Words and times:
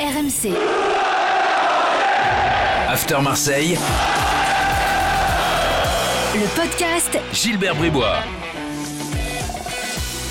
RMC. 0.00 0.54
After 2.88 3.20
Marseille, 3.20 3.76
Le 6.34 6.46
podcast 6.54 7.18
Gilbert 7.32 7.74
Bribois. 7.74 8.18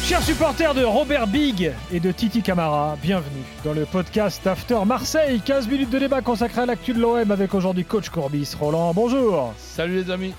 Chers 0.05 0.23
supporters 0.23 0.73
de 0.73 0.85
Robert 0.85 1.27
Big 1.27 1.73
et 1.91 1.99
de 1.99 2.13
Titi 2.13 2.41
Camara, 2.41 2.95
bienvenue 3.01 3.43
dans 3.65 3.73
le 3.73 3.85
podcast 3.85 4.47
After 4.47 4.79
Marseille. 4.85 5.41
15 5.43 5.67
minutes 5.67 5.89
de 5.89 5.99
débat 5.99 6.21
consacré 6.21 6.61
à 6.61 6.65
l'actu 6.65 6.93
de 6.93 7.01
l'OM 7.01 7.29
avec 7.29 7.53
aujourd'hui 7.53 7.83
coach 7.83 8.07
Courbis. 8.07 8.55
Roland, 8.57 8.93
bonjour. 8.93 9.53
Salut 9.57 10.01
les 10.01 10.09
amis. 10.09 10.33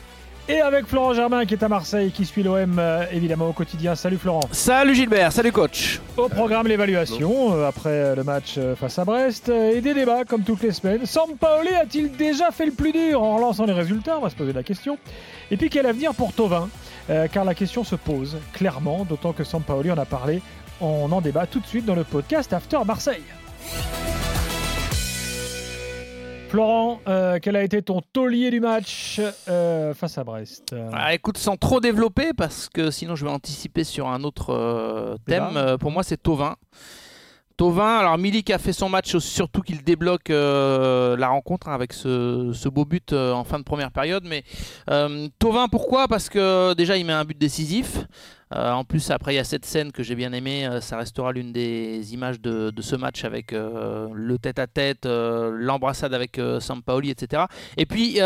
Et 0.50 0.62
avec 0.62 0.86
Florent 0.86 1.12
Germain 1.12 1.44
qui 1.44 1.52
est 1.54 1.62
à 1.62 1.68
Marseille, 1.68 2.10
qui 2.10 2.24
suit 2.24 2.42
l'OM 2.42 2.78
euh, 2.78 3.04
évidemment 3.12 3.48
au 3.48 3.52
quotidien. 3.52 3.94
Salut 3.94 4.16
Florent. 4.16 4.40
Salut 4.50 4.94
Gilbert, 4.94 5.30
salut 5.30 5.52
coach. 5.52 6.00
Au 6.16 6.28
programme 6.30 6.66
l'évaluation 6.66 7.52
euh, 7.54 7.68
après 7.68 8.16
le 8.16 8.24
match 8.24 8.54
euh, 8.56 8.74
face 8.74 8.98
à 8.98 9.04
Brest 9.04 9.50
euh, 9.50 9.76
et 9.76 9.82
des 9.82 9.92
débats 9.92 10.24
comme 10.24 10.44
toutes 10.44 10.62
les 10.62 10.72
semaines. 10.72 11.04
Sampaoli 11.04 11.74
a-t-il 11.74 12.12
déjà 12.12 12.50
fait 12.50 12.64
le 12.64 12.72
plus 12.72 12.92
dur 12.92 13.22
en 13.22 13.36
relançant 13.36 13.66
les 13.66 13.74
résultats? 13.74 14.16
On 14.18 14.22
va 14.22 14.30
se 14.30 14.36
poser 14.36 14.54
la 14.54 14.62
question. 14.62 14.96
Et 15.50 15.58
puis 15.58 15.68
quel 15.68 15.84
avenir 15.84 16.14
pour 16.14 16.32
Tovin? 16.32 16.70
Euh, 17.10 17.26
Car 17.30 17.44
la 17.44 17.54
question 17.54 17.84
se 17.84 17.96
pose 17.96 18.38
clairement, 18.54 19.04
d'autant 19.04 19.34
que 19.34 19.44
Sampaoli 19.44 19.90
en 19.90 19.98
a 19.98 20.06
parlé. 20.06 20.40
On 20.80 21.12
en 21.12 21.20
débat 21.20 21.46
tout 21.46 21.60
de 21.60 21.66
suite 21.66 21.84
dans 21.84 21.94
le 21.94 22.04
podcast 22.04 22.54
After 22.54 22.78
Marseille. 22.86 23.22
Florent, 26.48 27.00
euh, 27.08 27.38
quel 27.42 27.56
a 27.56 27.62
été 27.62 27.82
ton 27.82 28.00
taulier 28.12 28.50
du 28.50 28.58
match 28.60 29.20
euh, 29.48 29.92
face 29.92 30.16
à 30.16 30.24
Brest 30.24 30.74
Ah, 30.94 31.12
écoute, 31.12 31.36
sans 31.36 31.56
trop 31.56 31.78
développer, 31.78 32.32
parce 32.32 32.70
que 32.70 32.90
sinon 32.90 33.16
je 33.16 33.24
vais 33.26 33.30
anticiper 33.30 33.84
sur 33.84 34.08
un 34.08 34.24
autre 34.24 34.54
euh, 34.54 35.16
thème, 35.26 35.48
Débat. 35.48 35.60
euh, 35.60 35.76
pour 35.76 35.90
moi 35.90 36.02
c'est 36.02 36.16
Tovin. 36.16 36.56
Tovin, 37.58 37.98
alors 37.98 38.16
Milik 38.18 38.50
a 38.50 38.58
fait 38.58 38.72
son 38.72 38.88
match, 38.88 39.16
surtout 39.16 39.62
qu'il 39.62 39.82
débloque 39.82 40.30
euh, 40.30 41.16
la 41.16 41.26
rencontre 41.26 41.68
hein, 41.68 41.74
avec 41.74 41.92
ce, 41.92 42.68
beau 42.68 42.84
but 42.84 43.12
euh, 43.12 43.32
en 43.32 43.42
fin 43.42 43.58
de 43.58 43.64
première 43.64 43.90
période. 43.90 44.22
Mais 44.24 44.44
euh, 44.88 45.26
Tovin, 45.40 45.66
pourquoi? 45.66 46.06
Parce 46.06 46.28
que 46.28 46.72
déjà 46.74 46.96
il 46.96 47.04
met 47.04 47.12
un 47.12 47.24
but 47.24 47.36
décisif. 47.36 47.98
Euh, 48.54 48.70
en 48.70 48.84
plus, 48.84 49.10
après, 49.10 49.34
il 49.34 49.36
y 49.36 49.40
a 49.40 49.44
cette 49.44 49.66
scène 49.66 49.90
que 49.90 50.04
j'ai 50.04 50.14
bien 50.14 50.32
aimée. 50.32 50.68
ça 50.80 50.96
restera 50.98 51.32
l'une 51.32 51.52
des 51.52 52.14
images 52.14 52.40
de, 52.40 52.70
de 52.70 52.80
ce 52.80 52.94
match 52.94 53.24
avec 53.24 53.50
le 53.50 54.36
tête-à-tête, 54.38 55.04
l'embrassade 55.04 56.14
avec 56.14 56.40
Sampaoli, 56.60 57.10
etc. 57.10 57.42
Et 57.76 57.86
puis, 57.86 58.20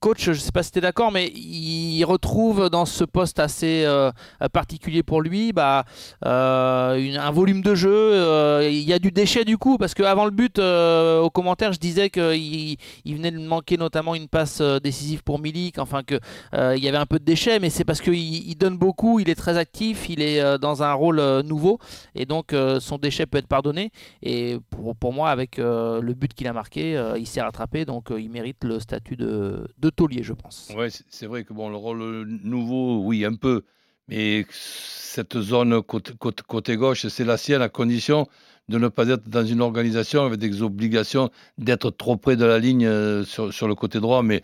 coach, 0.00 0.24
je 0.24 0.30
ne 0.30 0.36
sais 0.36 0.52
pas 0.52 0.62
si 0.62 0.72
tu 0.72 0.78
es 0.78 0.80
d'accord, 0.80 1.10
mais 1.10 1.28
il 1.28 2.04
retrouve 2.04 2.68
dans 2.68 2.84
ce 2.84 3.04
poste 3.04 3.38
assez 3.38 3.84
euh, 3.86 4.10
particulier 4.52 5.02
pour 5.02 5.22
lui 5.22 5.52
bah, 5.52 5.84
euh, 6.24 7.16
un 7.16 7.30
volume 7.30 7.62
de 7.62 7.74
jeu. 7.74 7.90
euh, 7.90 8.68
il 8.70 8.82
y 8.82 8.92
a 8.92 8.98
du 8.98 9.10
déchet 9.10 9.44
du 9.44 9.58
coup, 9.58 9.78
parce 9.78 9.94
qu'avant 9.94 10.24
le 10.24 10.30
but, 10.30 10.58
au 10.58 11.30
commentaire, 11.30 11.72
je 11.72 11.78
disais 11.78 12.10
qu'il 12.10 12.76
il 13.04 13.16
venait 13.16 13.30
de 13.30 13.38
manquer 13.38 13.76
notamment 13.76 14.14
une 14.14 14.28
passe 14.28 14.60
décisive 14.60 15.22
pour 15.22 15.38
Milik, 15.38 15.78
enfin 15.78 16.02
que 16.02 16.20
euh, 16.54 16.74
il 16.76 16.84
y 16.84 16.88
avait 16.88 16.98
un 16.98 17.06
peu 17.06 17.18
de 17.18 17.24
déchets, 17.24 17.58
mais 17.58 17.70
c'est 17.70 17.84
parce 17.84 18.00
qu'il 18.00 18.14
il 18.14 18.54
donne 18.56 18.76
beaucoup, 18.76 19.18
il 19.20 19.30
est 19.30 19.34
très 19.34 19.56
actif, 19.56 20.08
il 20.08 20.20
est 20.20 20.58
dans 20.58 20.82
un 20.82 20.92
rôle 20.92 21.20
nouveau, 21.42 21.78
et 22.14 22.26
donc 22.26 22.54
son 22.80 22.98
déchet 22.98 23.26
peut 23.26 23.38
être 23.38 23.48
pardonné. 23.48 23.90
Et 24.22 24.58
pour, 25.00 25.12
moi, 25.12 25.30
avec 25.30 25.56
le 25.58 26.12
but 26.12 26.34
qu'il 26.34 26.46
a 26.48 26.52
marqué, 26.52 27.00
il 27.18 27.26
s'est 27.26 27.40
rattrapé, 27.42 27.84
donc 27.84 28.08
il 28.16 28.30
mérite 28.30 28.62
le 28.64 28.78
statut 28.78 29.16
de 29.16 29.85
taulier, 29.90 30.22
je 30.22 30.32
pense. 30.32 30.72
Ouais, 30.76 30.88
c'est- 30.90 31.26
vrai 31.26 31.44
que 31.44 31.52
bon, 31.52 31.68
le 31.68 31.76
rôle 31.76 32.24
nouveau, 32.42 33.02
oui, 33.04 33.24
un 33.24 33.34
peu. 33.34 33.62
Mais 34.08 34.46
cette 34.50 35.40
zone 35.40 35.82
côté, 35.82 36.76
gauche, 36.76 37.06
c'est 37.08 37.24
la 37.24 37.36
sienne 37.36 37.62
à 37.62 37.68
condition 37.68 38.28
de 38.68 38.78
ne 38.78 38.88
pas 38.88 39.08
être 39.08 39.28
dans 39.28 39.44
une 39.44 39.60
organisation 39.60 40.24
avec 40.24 40.38
des 40.38 40.62
obligations 40.62 41.30
d'être 41.58 41.90
trop 41.90 42.16
près 42.16 42.36
de 42.36 42.44
la 42.44 42.58
ligne 42.58 42.86
euh, 42.86 43.24
sur, 43.24 43.68
le 43.68 43.74
côté 43.74 44.00
droit. 44.00 44.22
Mais 44.22 44.42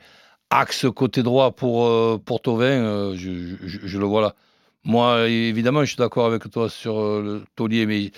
axe 0.50 0.86
côté 0.94 1.22
droit 1.22 1.52
pour, 1.52 1.86
euh, 1.86 2.18
pour 2.24 2.40
Thauvin, 2.40 2.64
euh, 2.67 3.14
je, 3.17 3.98
le 3.98 4.05
vois 4.05 4.22
là. 4.22 4.34
Moi, 4.84 5.28
évidemment, 5.28 5.83
je 5.83 5.90
suis 5.90 5.96
d'accord 5.96 6.27
avec 6.27 6.50
toi 6.50 6.68
sur 6.68 7.20
le 7.20 7.44
taulier, 7.55 7.86
mais 7.86 8.11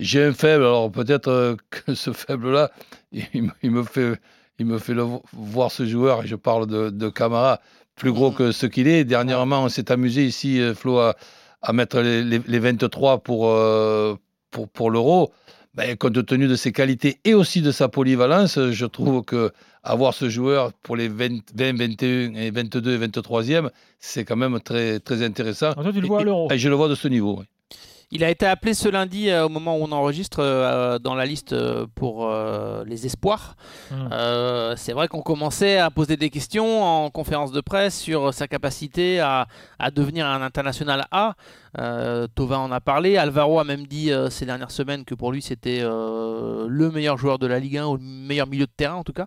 j'ai 0.00 0.24
un 0.24 0.32
faible. 0.34 0.64
Alors 0.64 0.92
peut-être 0.92 1.56
que 1.70 1.94
ce 1.94 2.12
faible-là, 2.12 2.70
il 3.12 3.70
me 3.70 3.82
fait, 3.82 4.20
il 4.60 4.66
me 4.66 4.78
fait 4.78 4.94
le 4.94 5.02
vo- 5.02 5.22
voir 5.32 5.72
ce 5.72 5.84
joueur, 5.86 6.22
et 6.22 6.26
je 6.26 6.36
parle 6.36 6.66
de, 6.66 6.90
de 6.90 7.08
Camara, 7.08 7.60
plus 7.96 8.12
gros 8.12 8.30
que 8.30 8.52
ce 8.52 8.66
qu'il 8.66 8.86
est. 8.88 9.04
Dernièrement, 9.04 9.64
on 9.64 9.68
s'est 9.68 9.90
amusé 9.90 10.24
ici, 10.24 10.60
euh, 10.60 10.74
Flo, 10.74 10.98
à, 10.98 11.14
à 11.62 11.72
mettre 11.72 12.00
les, 12.00 12.22
les- 12.22 12.40
les 12.46 12.58
23 12.58 13.18
pour, 13.18 13.48
euh, 13.48 14.14
pour, 14.50 14.68
pour 14.68 14.90
l'euro. 14.90 15.32
Ben, 15.74 15.96
compte 15.96 16.26
tenu 16.26 16.48
de 16.48 16.56
ses 16.56 16.72
qualités 16.72 17.18
et 17.24 17.32
aussi 17.32 17.62
de 17.62 17.70
sa 17.70 17.88
polyvalence, 17.88 18.58
je 18.70 18.86
trouve 18.86 19.22
que 19.22 19.52
avoir 19.84 20.14
ce 20.14 20.28
joueur 20.28 20.72
pour 20.82 20.96
les 20.96 21.08
20, 21.08 21.38
20, 21.54 21.76
21 21.78 22.34
et 22.34 22.50
22 22.50 22.94
et 23.02 23.06
23e, 23.06 23.70
c'est 24.00 24.24
quand 24.24 24.36
même 24.36 24.58
très, 24.60 24.98
très 24.98 25.22
intéressant. 25.22 25.70
Ah, 25.76 25.82
toi, 25.82 25.92
tu 25.92 26.00
le 26.00 26.06
Et- 26.06 26.08
vois 26.08 26.18
à 26.18 26.22
et- 26.22 26.24
l'Euro. 26.24 26.48
et 26.52 26.58
je 26.58 26.68
le 26.68 26.74
vois 26.74 26.88
de 26.88 26.94
ce 26.96 27.06
niveau. 27.08 27.36
oui. 27.38 27.46
Il 28.12 28.24
a 28.24 28.30
été 28.30 28.44
appelé 28.44 28.74
ce 28.74 28.88
lundi 28.88 29.30
euh, 29.30 29.46
au 29.46 29.48
moment 29.48 29.76
où 29.76 29.82
on 29.84 29.92
enregistre 29.92 30.40
euh, 30.40 30.98
dans 30.98 31.14
la 31.14 31.26
liste 31.26 31.52
euh, 31.52 31.86
pour 31.94 32.26
euh, 32.26 32.82
les 32.84 33.06
espoirs. 33.06 33.54
Euh, 34.12 34.74
c'est 34.76 34.92
vrai 34.92 35.06
qu'on 35.06 35.22
commençait 35.22 35.78
à 35.78 35.90
poser 35.90 36.16
des 36.16 36.28
questions 36.28 36.82
en 36.82 37.10
conférence 37.10 37.52
de 37.52 37.60
presse 37.60 37.96
sur 37.98 38.34
sa 38.34 38.48
capacité 38.48 39.20
à, 39.20 39.46
à 39.78 39.90
devenir 39.92 40.26
un 40.26 40.42
international 40.42 41.06
A. 41.12 41.34
Euh, 41.78 42.26
Tovin 42.34 42.58
en 42.58 42.72
a 42.72 42.80
parlé. 42.80 43.16
Alvaro 43.16 43.60
a 43.60 43.64
même 43.64 43.86
dit 43.86 44.10
euh, 44.10 44.28
ces 44.28 44.44
dernières 44.44 44.72
semaines 44.72 45.04
que 45.04 45.14
pour 45.14 45.30
lui 45.30 45.40
c'était 45.40 45.78
euh, 45.82 46.66
le 46.68 46.90
meilleur 46.90 47.16
joueur 47.16 47.38
de 47.38 47.46
la 47.46 47.60
Ligue 47.60 47.76
1 47.78 47.86
ou 47.86 47.96
le 47.96 48.02
meilleur 48.02 48.48
milieu 48.48 48.66
de 48.66 48.72
terrain 48.76 48.96
en 48.96 49.04
tout 49.04 49.12
cas. 49.12 49.26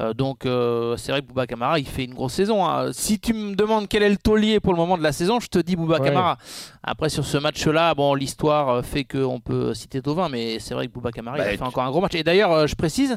Euh, 0.00 0.12
donc 0.12 0.44
euh, 0.44 0.96
c'est 0.96 1.12
vrai 1.12 1.22
que 1.22 1.26
Bouba 1.28 1.46
Camara 1.46 1.78
il 1.78 1.86
fait 1.86 2.04
une 2.04 2.14
grosse 2.14 2.32
saison. 2.32 2.66
hein. 2.66 2.90
Si 2.92 3.20
tu 3.20 3.32
me 3.32 3.54
demandes 3.54 3.86
quel 3.88 4.02
est 4.02 4.08
le 4.08 4.16
taulier 4.16 4.58
pour 4.58 4.72
le 4.72 4.76
moment 4.78 4.98
de 4.98 5.02
la 5.04 5.12
saison, 5.12 5.38
je 5.38 5.46
te 5.48 5.58
dis 5.60 5.76
Bouba 5.76 5.98
Ouais. 6.00 6.08
Camara. 6.08 6.36
Après 6.82 7.08
sur 7.10 7.24
ce 7.24 7.38
match-là, 7.38 7.94
bon 7.94 8.14
l'histoire 8.14 8.84
fait 8.84 9.04
qu'on 9.04 9.38
peut 9.40 9.72
citer 9.74 10.02
Tovin, 10.02 10.28
mais 10.28 10.58
c'est 10.58 10.74
vrai 10.74 10.88
que 10.88 10.92
Bouba 10.92 11.12
Camara 11.12 11.36
il 11.36 11.40
Bah, 11.40 11.46
a 11.46 11.50
fait 11.50 11.56
tu- 11.58 11.62
encore 11.62 11.84
un 11.84 11.90
gros 11.90 12.00
match. 12.00 12.14
Et 12.16 12.24
d'ailleurs 12.24 12.52
euh, 12.52 12.66
je 12.66 12.74
précise 12.74 13.16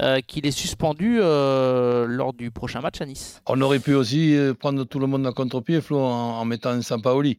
euh, 0.00 0.20
qu'il 0.26 0.46
est 0.46 0.50
suspendu 0.50 1.18
euh, 1.20 2.06
lors 2.08 2.32
du 2.32 2.50
prochain 2.50 2.80
match 2.80 3.00
à 3.02 3.04
Nice. 3.06 3.42
On 3.46 3.60
aurait 3.60 3.80
pu 3.80 3.92
aussi 3.94 4.34
prendre 4.58 4.84
tout 4.84 4.98
le 4.98 5.06
monde 5.06 5.26
à 5.26 5.32
contre-pied, 5.32 5.80
Flo, 5.82 5.98
en, 5.98 6.38
en 6.40 6.44
mettant 6.46 6.80
Sampaoli, 6.80 7.38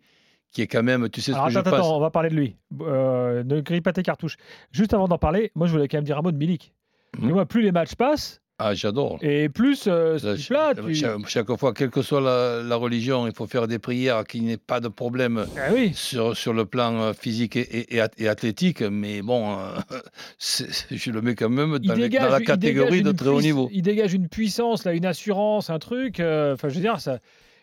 qui 0.52 0.62
est 0.62 0.68
quand 0.68 0.84
même, 0.84 1.10
tu 1.10 1.22
sais 1.22 1.32
ce 1.32 1.36
Alors, 1.36 1.48
que 1.48 1.54
je 1.54 1.60
attends, 1.60 1.70
pense. 1.72 1.80
attends, 1.80 1.98
on 1.98 2.00
va 2.00 2.10
parler 2.10 2.30
de 2.30 2.36
lui. 2.36 2.56
Euh, 2.82 3.44
ne 3.44 3.62
grille 3.62 3.82
pas 3.82 3.94
tes 3.94 4.04
cartouches. 4.04 4.38
Juste 4.72 4.94
avant 4.94 5.08
d'en 5.08 5.18
parler, 5.18 5.52
moi 5.56 5.68
je 5.68 5.72
voulais 5.74 5.88
quand 5.88 5.98
même 5.98 6.06
dire 6.06 6.18
un 6.18 6.22
mot 6.22 6.32
de 6.32 6.38
Milik. 6.38 6.74
Et 7.22 7.26
moi, 7.26 7.46
plus 7.46 7.62
les 7.64 7.72
matchs 7.72 7.96
passent, 7.96 8.40
Ah, 8.60 8.74
j'adore. 8.76 9.18
et 9.22 9.50
plus 9.50 9.86
euh, 9.88 10.18
ce 10.20 10.28
Là, 10.28 10.36
type-là, 10.36 10.72
ch- 10.76 10.86
tu... 10.86 10.96
chaque, 10.96 11.28
chaque 11.28 11.58
fois, 11.58 11.74
quelle 11.74 11.90
que 11.90 12.02
soit 12.04 12.22
la, 12.22 12.62
la 12.64 12.76
religion, 12.76 13.26
il 13.28 13.34
faut 13.34 13.48
faire 13.48 13.68
des 13.68 13.80
prières, 13.80 14.24
qu'il 14.26 14.44
n'y 14.44 14.52
ait 14.54 14.58
pas 14.58 14.80
de 14.80 14.88
problème 14.90 15.46
Ah 15.58 15.70
oui. 15.74 15.92
sur, 15.96 16.38
sur 16.38 16.54
le 16.54 16.66
plan 16.66 16.94
euh, 17.02 17.14
physique 17.14 17.56
et, 17.56 17.62
et- 17.62 17.96
et 17.96 18.00
ath- 18.00 18.14
et 18.18 18.28
athlétique. 18.30 18.82
Mais 18.84 19.22
bon, 19.24 19.58
euh, 19.58 19.76
je 20.92 21.12
le 21.12 21.22
mets 21.22 21.36
quand 21.36 21.50
même 21.50 21.80
dans, 21.80 21.94
les- 21.96 22.02
dégage, 22.10 22.24
dans 22.24 22.30
la 22.32 22.42
catégorie 22.42 23.02
de 23.02 23.12
très 23.12 23.30
haut 23.30 23.42
niveau. 23.42 23.70
Il 23.72 23.82
dégage 23.82 24.14
une 24.14 24.28
puissance, 24.28 24.84
là, 24.86 24.94
une 24.94 25.06
assurance, 25.06 25.70
un 25.70 25.80
truc. 25.80 26.20
euh, 26.20 26.54
Enfin, 26.54 26.70
je 26.70 26.76
veux 26.76 26.82
dire, 26.82 27.00
ça. 27.00 27.20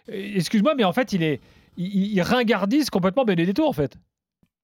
Excuse-moi, 0.08 0.74
mais 0.76 0.84
en 0.84 0.92
fait, 0.92 1.12
il 1.12 1.22
est, 1.22 1.40
il, 1.76 1.86
il- 1.86 2.12
il 2.14 2.22
ringardise 2.22 2.90
complètement 2.90 3.24
Benedetto, 3.24 3.66
en 3.66 3.72
fait. 3.72 3.96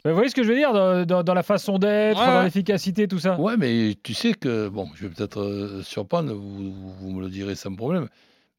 Vous 0.05 0.15
voyez 0.15 0.29
ce 0.31 0.35
que 0.35 0.43
je 0.43 0.49
veux 0.49 0.57
dire 0.57 0.73
dans, 0.73 1.05
dans- 1.07 1.23
dans 1.23 1.35
la 1.35 1.45
façon 1.45 1.79
d'être, 1.79 2.19
Ouais, 2.19 2.27
dans 2.27 2.43
l'efficacité, 2.43 3.07
tout 3.07 3.21
ça. 3.21 3.39
Ouais, 3.41 3.57
mais 3.57 3.95
tu 4.03 4.15
sais 4.15 4.35
que, 4.35 4.69
bon, 4.69 4.89
je 4.97 5.07
vais 5.07 5.15
peut-être 5.15 5.41
euh, 5.41 5.83
surprendre, 5.83 6.33
vous, 6.35 6.73
vous 6.73 7.11
me 7.13 7.21
le 7.23 7.29
direz 7.29 7.55
sans 7.55 7.75
problème. 7.75 8.09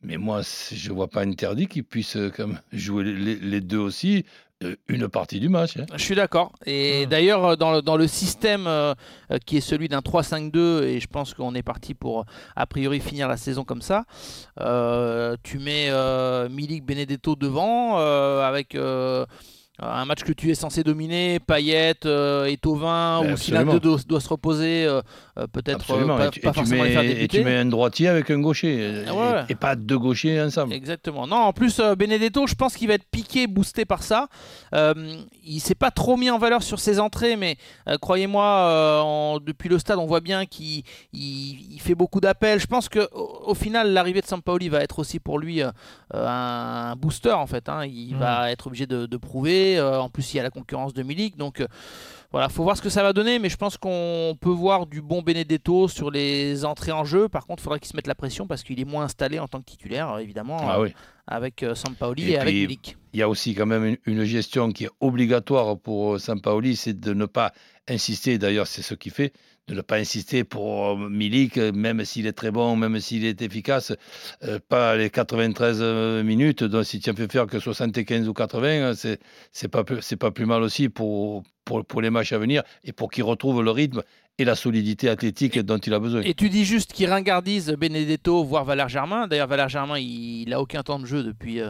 Mais 0.02 0.18
moi, 0.18 0.42
je 0.72 0.90
ne 0.90 0.94
vois 0.96 1.10
pas 1.10 1.22
interdit 1.24 1.68
qu'il 1.68 1.84
puisse 1.84 2.16
euh, 2.16 2.30
quand 2.34 2.48
même 2.48 2.62
jouer 2.72 3.04
les, 3.04 3.62
deux 3.62 3.78
aussi, 3.78 4.26
une 4.88 5.08
partie 5.08 5.40
du 5.40 5.50
match. 5.50 5.78
hein. 5.78 5.86
Je 5.96 6.02
suis 6.04 6.16
d'accord. 6.16 6.52
Et 6.66 7.06
Hmm. 7.06 7.10
d'ailleurs, 7.10 7.46
euh, 7.46 7.56
dans 7.56 7.72
le, 7.74 7.82
dans 7.82 7.98
le 7.98 8.08
système 8.08 8.68
euh, 8.68 8.94
euh, 9.32 9.38
qui 9.46 9.58
est 9.58 9.62
celui 9.62 9.88
d'un 9.90 10.00
3-5-2, 10.02 10.84
et 10.84 11.00
je 11.00 11.08
pense 11.08 11.34
qu'on 11.34 11.56
est 11.56 11.64
parti 11.64 11.94
pour 11.94 12.22
euh, 12.22 12.24
a 12.56 12.66
priori 12.66 13.00
finir 13.00 13.28
la 13.28 13.38
saison 13.38 13.64
comme 13.64 13.82
ça, 13.82 14.06
euh, 14.60 15.36
tu 15.44 15.60
mets 15.60 15.88
euh, 15.90 16.50
Milik 16.50 16.86
Benedetto 16.86 17.36
devant 17.36 18.00
euh, 18.00 18.42
avec. 18.48 18.76
euh, 18.76 19.26
un 19.80 20.06
match 20.06 20.22
que 20.24 20.32
tu 20.32 20.52
es 20.52 20.56
censé 20.56 20.84
dominer, 20.84 21.40
Payet 21.40 21.96
euh, 22.06 22.46
et 22.46 22.58
Tovin, 22.58 23.22
Ben, 23.24 23.34
ou 23.34 23.36
d'eux 23.72 23.80
doit, 23.80 23.98
doit 24.08 24.22
se 24.22 24.30
reposer, 24.30 24.86
euh, 24.86 25.02
euh, 25.33 25.33
peut-être 25.36 25.92
euh, 25.92 25.94
Absolument. 25.96 26.18
pas, 26.18 26.28
et 26.28 26.30
tu, 26.30 26.40
pas 26.42 26.50
et 26.50 26.52
tu 26.52 26.58
forcément 26.60 26.84
les 26.84 26.92
faire 26.92 27.02
mets, 27.02 27.10
et 27.12 27.14
débuter. 27.16 27.38
tu 27.40 27.44
mets 27.44 27.58
un 27.58 27.66
droitier 27.66 28.08
avec 28.08 28.30
un 28.30 28.40
gaucher. 28.40 28.78
euh, 28.82 29.06
Ah 29.08 29.14
ouais. 29.16 29.44
et, 29.50 29.54
et 29.54 29.56
pas 29.56 29.76
deux 29.76 29.98
gauchers 29.98 30.42
ensemble. 30.42 30.74
Exactement. 30.74 31.26
Non, 31.28 31.38
en 31.38 31.54
plus, 31.54 31.80
euh, 31.80 31.96
Benedetto, 31.96 32.46
je 32.48 32.56
pense 32.56 32.76
qu'il 32.76 32.88
va 32.88 32.94
être 32.96 33.06
piqué, 33.10 33.48
boosté 33.48 33.86
par 33.86 34.04
ça. 34.04 34.28
Euh, 34.76 34.94
il 35.44 35.60
s'est 35.60 35.76
pas 35.76 35.92
trop 35.92 36.18
mis 36.18 36.30
en 36.30 36.38
valeur 36.38 36.62
sur 36.64 36.80
ses 36.80 37.00
entrées, 37.00 37.36
mais 37.36 37.58
euh, 37.88 37.98
croyez-moi, 37.98 38.46
euh, 38.46 39.40
depuis 39.40 39.70
le 39.70 39.80
stade, 39.80 39.98
on 39.98 40.06
voit 40.06 40.20
bien 40.22 40.46
qu'il 40.46 40.84
il- 41.14 41.74
il 41.74 41.80
fait 41.82 41.96
beaucoup 41.96 42.20
d'appels. 42.20 42.60
Je 42.60 42.68
pense 42.68 42.88
que 42.90 43.08
au, 43.14 43.42
au 43.48 43.54
final, 43.56 43.92
l'arrivée 43.94 44.22
de 44.22 44.28
Sampaoli 44.28 44.70
va 44.70 44.82
être 44.82 45.00
aussi 45.00 45.20
pour 45.20 45.40
lui 45.40 45.62
euh, 45.64 45.72
euh, 46.14 46.28
un 46.28 46.96
booster 46.96 47.32
en 47.32 47.48
fait. 47.48 47.70
hein. 47.70 47.86
Il 47.86 48.14
Mhm. 48.14 48.20
va 48.20 48.52
être 48.52 48.68
obligé 48.68 48.86
de, 48.86 49.06
de 49.06 49.18
prouver. 49.18 49.78
Euh, 49.80 50.00
en 50.00 50.10
plus, 50.10 50.34
il 50.34 50.38
y 50.38 50.40
a 50.40 50.44
la 50.44 50.50
concurrence 50.52 50.94
de 50.94 51.02
Milik. 51.04 51.38
Donc 51.38 51.60
euh, 51.62 51.68
voilà, 52.34 52.50
faut 52.50 52.64
voir 52.64 52.76
ce 52.76 52.82
que 52.82 52.90
ça 52.90 53.02
va 53.04 53.14
donner. 53.14 53.40
Mais 53.40 53.48
je 53.48 53.56
pense 53.56 53.78
qu'on 53.78 54.36
peut 54.42 54.50
voir 54.50 54.86
du 54.88 55.02
bon 55.02 55.22
Benedetto 55.22 55.88
sur 55.88 56.12
les 56.12 56.66
entrées 56.66 56.92
en 56.92 57.06
jeu. 57.06 57.30
Par 57.30 57.46
contre, 57.48 57.62
il 57.62 57.64
faudra 57.64 57.80
qu'il 57.80 57.88
se 57.88 57.96
mette 57.96 58.08
la 58.08 58.16
pression 58.16 58.46
parce 58.48 58.64
qu'il 58.64 58.80
est 58.82 58.86
moins 58.86 59.06
installé 59.06 59.40
en 59.40 59.48
tant 59.48 59.60
que 59.62 59.66
titulaire, 59.66 60.18
évidemment, 60.20 60.58
Ah 60.62 60.82
oui. 60.82 60.94
avec 61.28 61.64
euh, 61.64 61.76
Sampaoli 61.76 62.24
et, 62.24 62.32
Et 62.32 62.38
avec 62.40 62.54
Milik. 62.54 62.98
Il 63.14 63.20
y 63.20 63.24
a 63.24 63.30
aussi 63.30 63.54
quand 63.56 63.68
même 63.68 63.86
une, 63.86 63.98
une 64.06 64.24
gestion 64.26 64.72
qui 64.72 64.86
est 64.86 64.90
obligatoire 65.00 65.78
pour 65.80 66.20
Sampaoli, 66.20 66.76
c'est 66.76 67.00
de 67.00 67.14
ne 67.14 67.26
pas 67.26 67.54
insister, 67.88 68.38
d'ailleurs 68.40 68.66
c'est 68.68 68.82
ce 68.82 68.96
qu'il 68.96 69.12
fait, 69.12 69.34
ne 69.70 69.82
pas 69.82 69.98
insister 69.98 70.44
pour 70.44 70.90
euh, 70.90 71.10
Milik, 71.10 71.58
même 71.58 72.04
s'il 72.06 72.28
est 72.28 72.34
très 72.34 72.52
bon, 72.52 72.76
même 72.76 73.00
s'il 73.00 73.26
est 73.26 73.42
efficace, 73.42 73.94
euh, 74.44 74.60
pas 74.68 74.96
les 74.96 75.10
93 75.10 75.80
euh, 75.82 76.24
minutes, 76.24 76.64
donc 76.64 76.86
si 76.86 77.00
tu 77.00 77.10
en 77.10 77.16
fais 77.16 77.28
faire 77.28 77.48
que 77.48 77.60
75 77.60 78.28
ou 78.28 78.34
80, 78.34 78.68
euh, 78.68 78.94
c'est 78.96 79.20
c'est 79.52 79.68
pas, 79.70 79.84
pas 79.84 80.32
plus 80.32 80.46
mal 80.46 80.64
aussi 80.64 80.90
pour, 80.90 81.44
pour, 81.64 81.86
pour 81.86 82.02
les 82.02 82.10
matchs 82.10 82.34
à 82.34 82.38
venir 82.38 82.64
et 82.84 82.92
pour 82.92 83.10
qu'il 83.12 83.24
retrouve 83.24 83.64
le 83.64 83.72
rythme 83.72 84.04
et 84.40 84.46
la 84.46 84.56
solidité 84.56 85.10
athlétique 85.10 85.60
dont 85.60 85.78
il 85.78 85.94
a 85.94 86.00
besoin. 86.00 86.22
Et 86.22 86.34
tu 86.34 86.50
dis 86.50 86.66
juste 86.66 86.92
qu'il 86.92 87.08
ringardise 87.08 87.70
Benedetto, 87.78 88.44
voire 88.44 88.66
Valère 88.66 88.90
Germain. 88.90 89.28
D'ailleurs, 89.28 89.48
Valère 89.48 89.70
Germain, 89.70 90.00
il 90.00 90.50
n'a 90.50 90.60
aucun 90.60 90.82
temps 90.82 90.98
de 90.98 91.06
jeu 91.06 91.22
depuis 91.22 91.62
euh, 91.62 91.70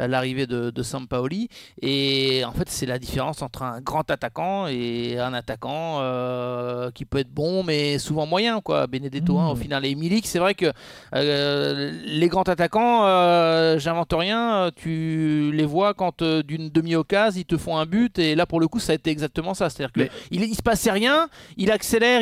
l'arrivée 0.00 0.48
de, 0.48 0.70
de 0.70 0.82
Sampaoli. 0.82 1.48
Et 1.80 2.42
en 2.44 2.50
fait, 2.50 2.68
c'est 2.68 2.86
la 2.86 2.98
différence 2.98 3.40
entre 3.40 3.62
un 3.62 3.80
grand 3.80 4.10
attaquant 4.10 4.66
et 4.66 5.16
un 5.20 5.32
attaquant 5.32 5.98
euh, 6.00 6.90
qui 6.90 7.04
peut 7.04 7.18
être 7.18 7.30
bon, 7.32 7.62
mais 7.62 7.98
souvent 7.98 8.26
moyen. 8.26 8.60
Quoi. 8.60 8.88
Benedetto, 8.88 9.38
hein, 9.38 9.50
au 9.50 9.56
final, 9.56 9.86
et 9.86 9.94
Milik, 9.94 10.26
c'est 10.26 10.40
vrai 10.40 10.54
que 10.56 10.72
euh, 11.14 11.92
les 12.04 12.26
grands 12.26 12.42
attaquants, 12.42 13.78
j'invente 13.78 14.12
rien, 14.12 14.72
tu 14.74 15.52
les 15.54 15.64
vois 15.64 15.94
quand 15.94 16.24
d'une 16.24 16.68
demi-occasion, 16.68 17.40
ils 17.40 17.44
te 17.44 17.56
font 17.56 17.76
un 17.78 17.86
but. 17.86 18.18
Et 18.18 18.34
là, 18.34 18.44
pour 18.44 18.58
le 18.58 18.66
coup, 18.66 18.80
ça 18.80 18.90
a 18.90 18.96
été 18.96 19.10
exactement 19.10 19.54
ça. 19.54 19.70
C'est-à-dire 19.70 19.92
Mais- 19.96 20.10
qu'il 20.32 20.42
il 20.42 20.56
se 20.56 20.62
passait 20.62 20.90
rien, 20.90 21.28
il 21.56 21.70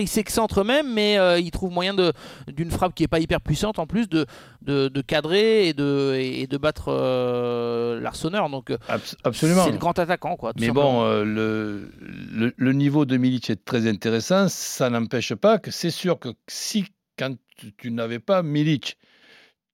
il 0.00 0.08
s'excentre 0.08 0.64
même, 0.64 0.92
mais 0.92 1.18
euh, 1.18 1.38
il 1.38 1.50
trouve 1.50 1.70
moyen 1.72 1.94
d'une 2.48 2.70
frappe 2.70 2.94
qui 2.94 3.02
est 3.04 3.08
pas 3.08 3.20
hyper 3.20 3.40
puissante 3.40 3.78
en 3.78 3.86
plus 3.86 4.08
de, 4.08 4.26
de, 4.62 4.88
de 4.88 5.00
cadrer 5.02 5.68
et 5.68 5.74
de, 5.74 6.14
et 6.18 6.46
de 6.46 6.56
battre 6.56 6.86
euh. 6.88 8.00
Donc 8.50 8.70
euh, 8.70 8.78
Abs- 8.88 9.16
absolument. 9.24 9.64
c'est 9.64 9.72
le 9.72 9.78
grand 9.78 9.98
attaquant. 9.98 10.36
Quoi, 10.36 10.52
Mais 10.58 10.66
simplement. 10.66 11.00
bon, 11.00 11.04
euh, 11.04 11.24
le, 11.24 11.90
le, 12.32 12.54
le 12.56 12.72
niveau 12.72 13.04
de 13.04 13.16
Milic 13.16 13.50
est 13.50 13.64
très 13.64 13.86
intéressant. 13.88 14.48
Ça 14.48 14.90
n'empêche 14.90 15.34
pas 15.34 15.58
que 15.58 15.70
c'est 15.70 15.90
sûr 15.90 16.18
que 16.18 16.30
si, 16.48 16.86
quand 17.18 17.34
tu 17.78 17.90
n'avais 17.90 18.18
pas 18.18 18.42
Milic, 18.42 18.96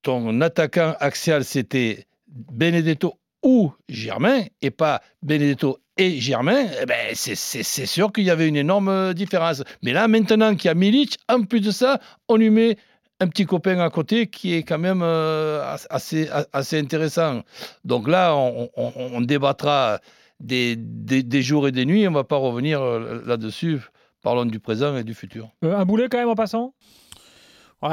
ton 0.02 0.40
attaquant 0.40 0.94
axial, 1.00 1.44
c'était 1.44 2.06
Benedetto 2.28 3.18
ou 3.46 3.72
Germain, 3.88 4.42
et 4.60 4.70
pas 4.72 5.00
Benedetto 5.22 5.78
et 5.96 6.18
Germain, 6.20 6.66
eh 6.82 6.84
ben, 6.84 7.14
c'est- 7.14 7.86
sûr 7.86 8.12
qu'il 8.12 8.24
y 8.24 8.30
avait 8.30 8.48
une 8.48 8.56
énorme 8.56 8.88
euh, 8.88 9.12
différence. 9.14 9.62
Mais 9.82 9.92
là, 9.92 10.08
maintenant 10.08 10.54
qu'il 10.56 10.66
y 10.66 10.70
a 10.70 10.74
Milic, 10.74 11.16
en 11.28 11.42
plus 11.42 11.60
de 11.60 11.70
ça, 11.70 12.00
on 12.28 12.36
lui 12.36 12.50
met 12.50 12.76
un 13.20 13.28
petit 13.28 13.46
copain 13.46 13.78
à 13.78 13.88
côté 13.88 14.26
qui 14.26 14.52
est 14.54 14.62
quand 14.64 14.78
même 14.78 15.00
euh, 15.02 15.74
assez, 15.88 16.28
assez 16.52 16.78
intéressant. 16.78 17.42
Donc 17.84 18.08
là, 18.08 18.34
on, 18.34 18.68
on- 18.76 19.20
débattra 19.22 20.00
des, 20.40 20.74
des- 20.76 21.22
jours 21.42 21.66
et 21.68 21.72
des 21.72 21.86
nuits. 21.86 22.06
On 22.06 22.10
ne 22.10 22.16
va 22.16 22.24
pas 22.24 22.36
revenir 22.36 22.82
euh, 22.82 23.22
là-dessus. 23.24 23.80
Parlons 24.22 24.44
du 24.44 24.58
présent 24.60 24.96
et 24.96 25.04
du 25.04 25.14
futur. 25.14 25.48
Un 25.62 25.84
boulet 25.86 26.08
quand 26.10 26.18
même 26.18 26.28
en 26.28 26.34
passant? 26.34 26.74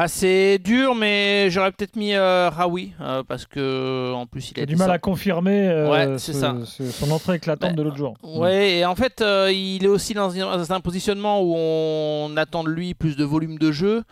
C'est 0.07 0.57
dur, 0.59 0.95
mais 0.95 1.49
j'aurais 1.51 1.71
peut-être 1.71 1.95
mis 1.95 2.13
euh, 2.13 2.49
Raoui 2.49 2.93
euh, 3.01 3.21
parce 3.27 3.45
que 3.45 4.11
en 4.13 4.25
plus 4.25 4.51
il 4.55 4.59
a 4.61 4.65
du 4.65 4.75
mal 4.75 4.89
à 4.89 4.97
confirmer 4.97 5.67
euh, 5.69 5.89
Ouais, 5.91 6.17
c'est 6.17 6.33
ce- 6.33 6.39
ça. 6.39 6.55
ce- 6.65 6.89
son 6.89 7.11
entrée 7.11 7.35
éclatante 7.35 7.71
Bah, 7.71 7.75
de 7.75 7.83
l'autre 7.83 7.97
jour. 7.97 8.15
Ouais, 8.23 8.77
et 8.77 8.85
en 8.85 8.95
fait, 8.95 9.21
euh, 9.21 9.51
il 9.51 9.83
est 9.83 9.87
aussi 9.89 10.13
dans 10.13 10.33
un, 10.35 10.57
dans 10.57 10.73
un 10.73 10.79
positionnement 10.79 11.41
où 11.43 11.53
on 11.55 12.35
attend 12.37 12.63
de 12.63 12.69
lui 12.69 12.93
plus 12.95 13.15
de 13.17 13.23
volume 13.23 13.57
de 13.59 13.71
jeu. 13.71 14.03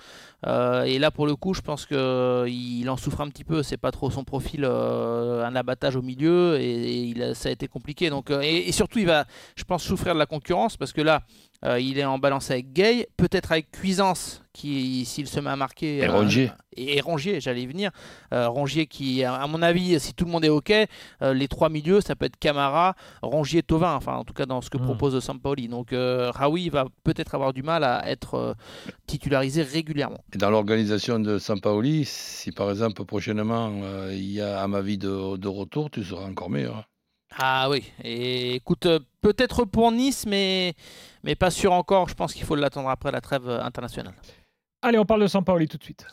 Euh, 0.47 0.83
et 0.83 0.97
là, 0.99 1.11
pour 1.11 1.27
le 1.27 1.35
coup, 1.35 1.53
je 1.53 1.61
pense 1.61 1.85
qu'il 1.85 2.89
en 2.89 2.97
souffre 2.97 3.21
un 3.21 3.29
petit 3.29 3.43
peu. 3.43 3.61
C'est 3.63 3.77
pas 3.77 3.91
trop 3.91 4.09
son 4.09 4.23
profil, 4.23 4.61
euh, 4.65 5.45
un 5.45 5.55
abattage 5.55 5.95
au 5.95 6.01
milieu, 6.01 6.59
et, 6.59 6.63
et 6.71 6.97
il 7.03 7.21
a- 7.23 7.35
ça 7.35 7.49
a 7.49 7.51
été 7.51 7.67
compliqué. 7.67 8.09
Donc, 8.09 8.31
euh, 8.31 8.41
et, 8.41 8.67
et 8.67 8.71
surtout, 8.71 8.99
il 8.99 9.05
va, 9.07 9.25
je 9.55 9.63
pense, 9.63 9.83
souffrir 9.83 10.13
de 10.13 10.19
la 10.19 10.25
concurrence 10.25 10.77
parce 10.77 10.93
que 10.93 11.01
là, 11.01 11.21
euh, 11.63 11.79
il 11.79 11.99
est 11.99 12.05
en 12.05 12.17
balance 12.17 12.49
avec 12.49 12.73
Gay, 12.73 13.07
peut-être 13.17 13.51
avec 13.51 13.69
Cuisance, 13.69 14.41
qui, 14.51 15.05
s'il 15.05 15.27
se 15.27 15.39
met 15.39 15.49
à 15.51 15.55
marquer. 15.55 15.97
Et 15.99 16.07
Rongier. 16.07 16.51
et, 16.75 16.97
et 16.97 17.01
Rongier, 17.01 17.39
j'allais 17.39 17.61
y 17.61 17.67
venir. 17.67 17.91
Euh, 18.33 18.49
Rongier, 18.49 18.87
qui, 18.87 19.23
à 19.23 19.45
mon 19.45 19.61
avis, 19.61 19.99
si 19.99 20.13
tout 20.15 20.25
le 20.25 20.31
monde 20.31 20.43
est 20.43 20.49
OK, 20.49 20.71
euh, 20.71 21.33
les 21.35 21.47
trois 21.47 21.69
milieux, 21.69 22.01
ça 22.01 22.15
peut 22.15 22.25
être 22.25 22.37
Camara, 22.37 22.95
Rongier, 23.21 23.61
Tovin, 23.61 23.93
enfin, 23.93 24.15
en 24.15 24.23
tout 24.25 24.33
cas, 24.33 24.47
dans 24.47 24.59
ce 24.61 24.69
que 24.71 24.77
Mm. 24.79 24.81
propose 24.85 25.19
Sampaoli. 25.23 25.67
Donc, 25.67 25.93
euh, 25.93 26.31
Raoui 26.31 26.69
va 26.69 26.85
peut-être 27.03 27.35
avoir 27.35 27.53
du 27.53 27.61
mal 27.61 27.83
à 27.83 28.09
être 28.09 28.33
euh, 28.33 28.53
titularisé 29.05 29.61
régulièrement. 29.61 30.19
Dans 30.37 30.49
l'organisation 30.49 31.19
de 31.19 31.37
Sampaoli, 31.37 32.05
si 32.05 32.51
par 32.51 32.69
exemple 32.69 33.03
prochainement 33.03 33.71
euh, 33.83 34.11
il 34.13 34.31
y 34.31 34.39
a 34.39 34.61
Amavi 34.61 34.97
de, 34.97 35.35
de 35.35 35.47
retour, 35.47 35.91
tu 35.91 36.03
seras 36.03 36.25
encore 36.25 36.49
meilleur. 36.49 36.87
Ah 37.37 37.69
oui, 37.69 37.83
et 38.03 38.55
écoute, 38.55 38.85
euh, 38.85 38.99
peut-être 39.21 39.65
pour 39.65 39.91
Nice, 39.91 40.25
mais, 40.25 40.73
mais 41.23 41.35
pas 41.35 41.51
sûr 41.51 41.73
encore. 41.73 42.07
Je 42.09 42.15
pense 42.15 42.33
qu'il 42.33 42.45
faut 42.45 42.55
l'attendre 42.55 42.89
après 42.89 43.11
la 43.11 43.19
trêve 43.21 43.49
internationale. 43.49 44.13
Allez, 44.81 44.97
on 44.97 45.05
parle 45.05 45.21
de 45.21 45.27
Sampaoli 45.27 45.67
tout 45.67 45.77
de 45.77 45.83
suite. 45.83 46.05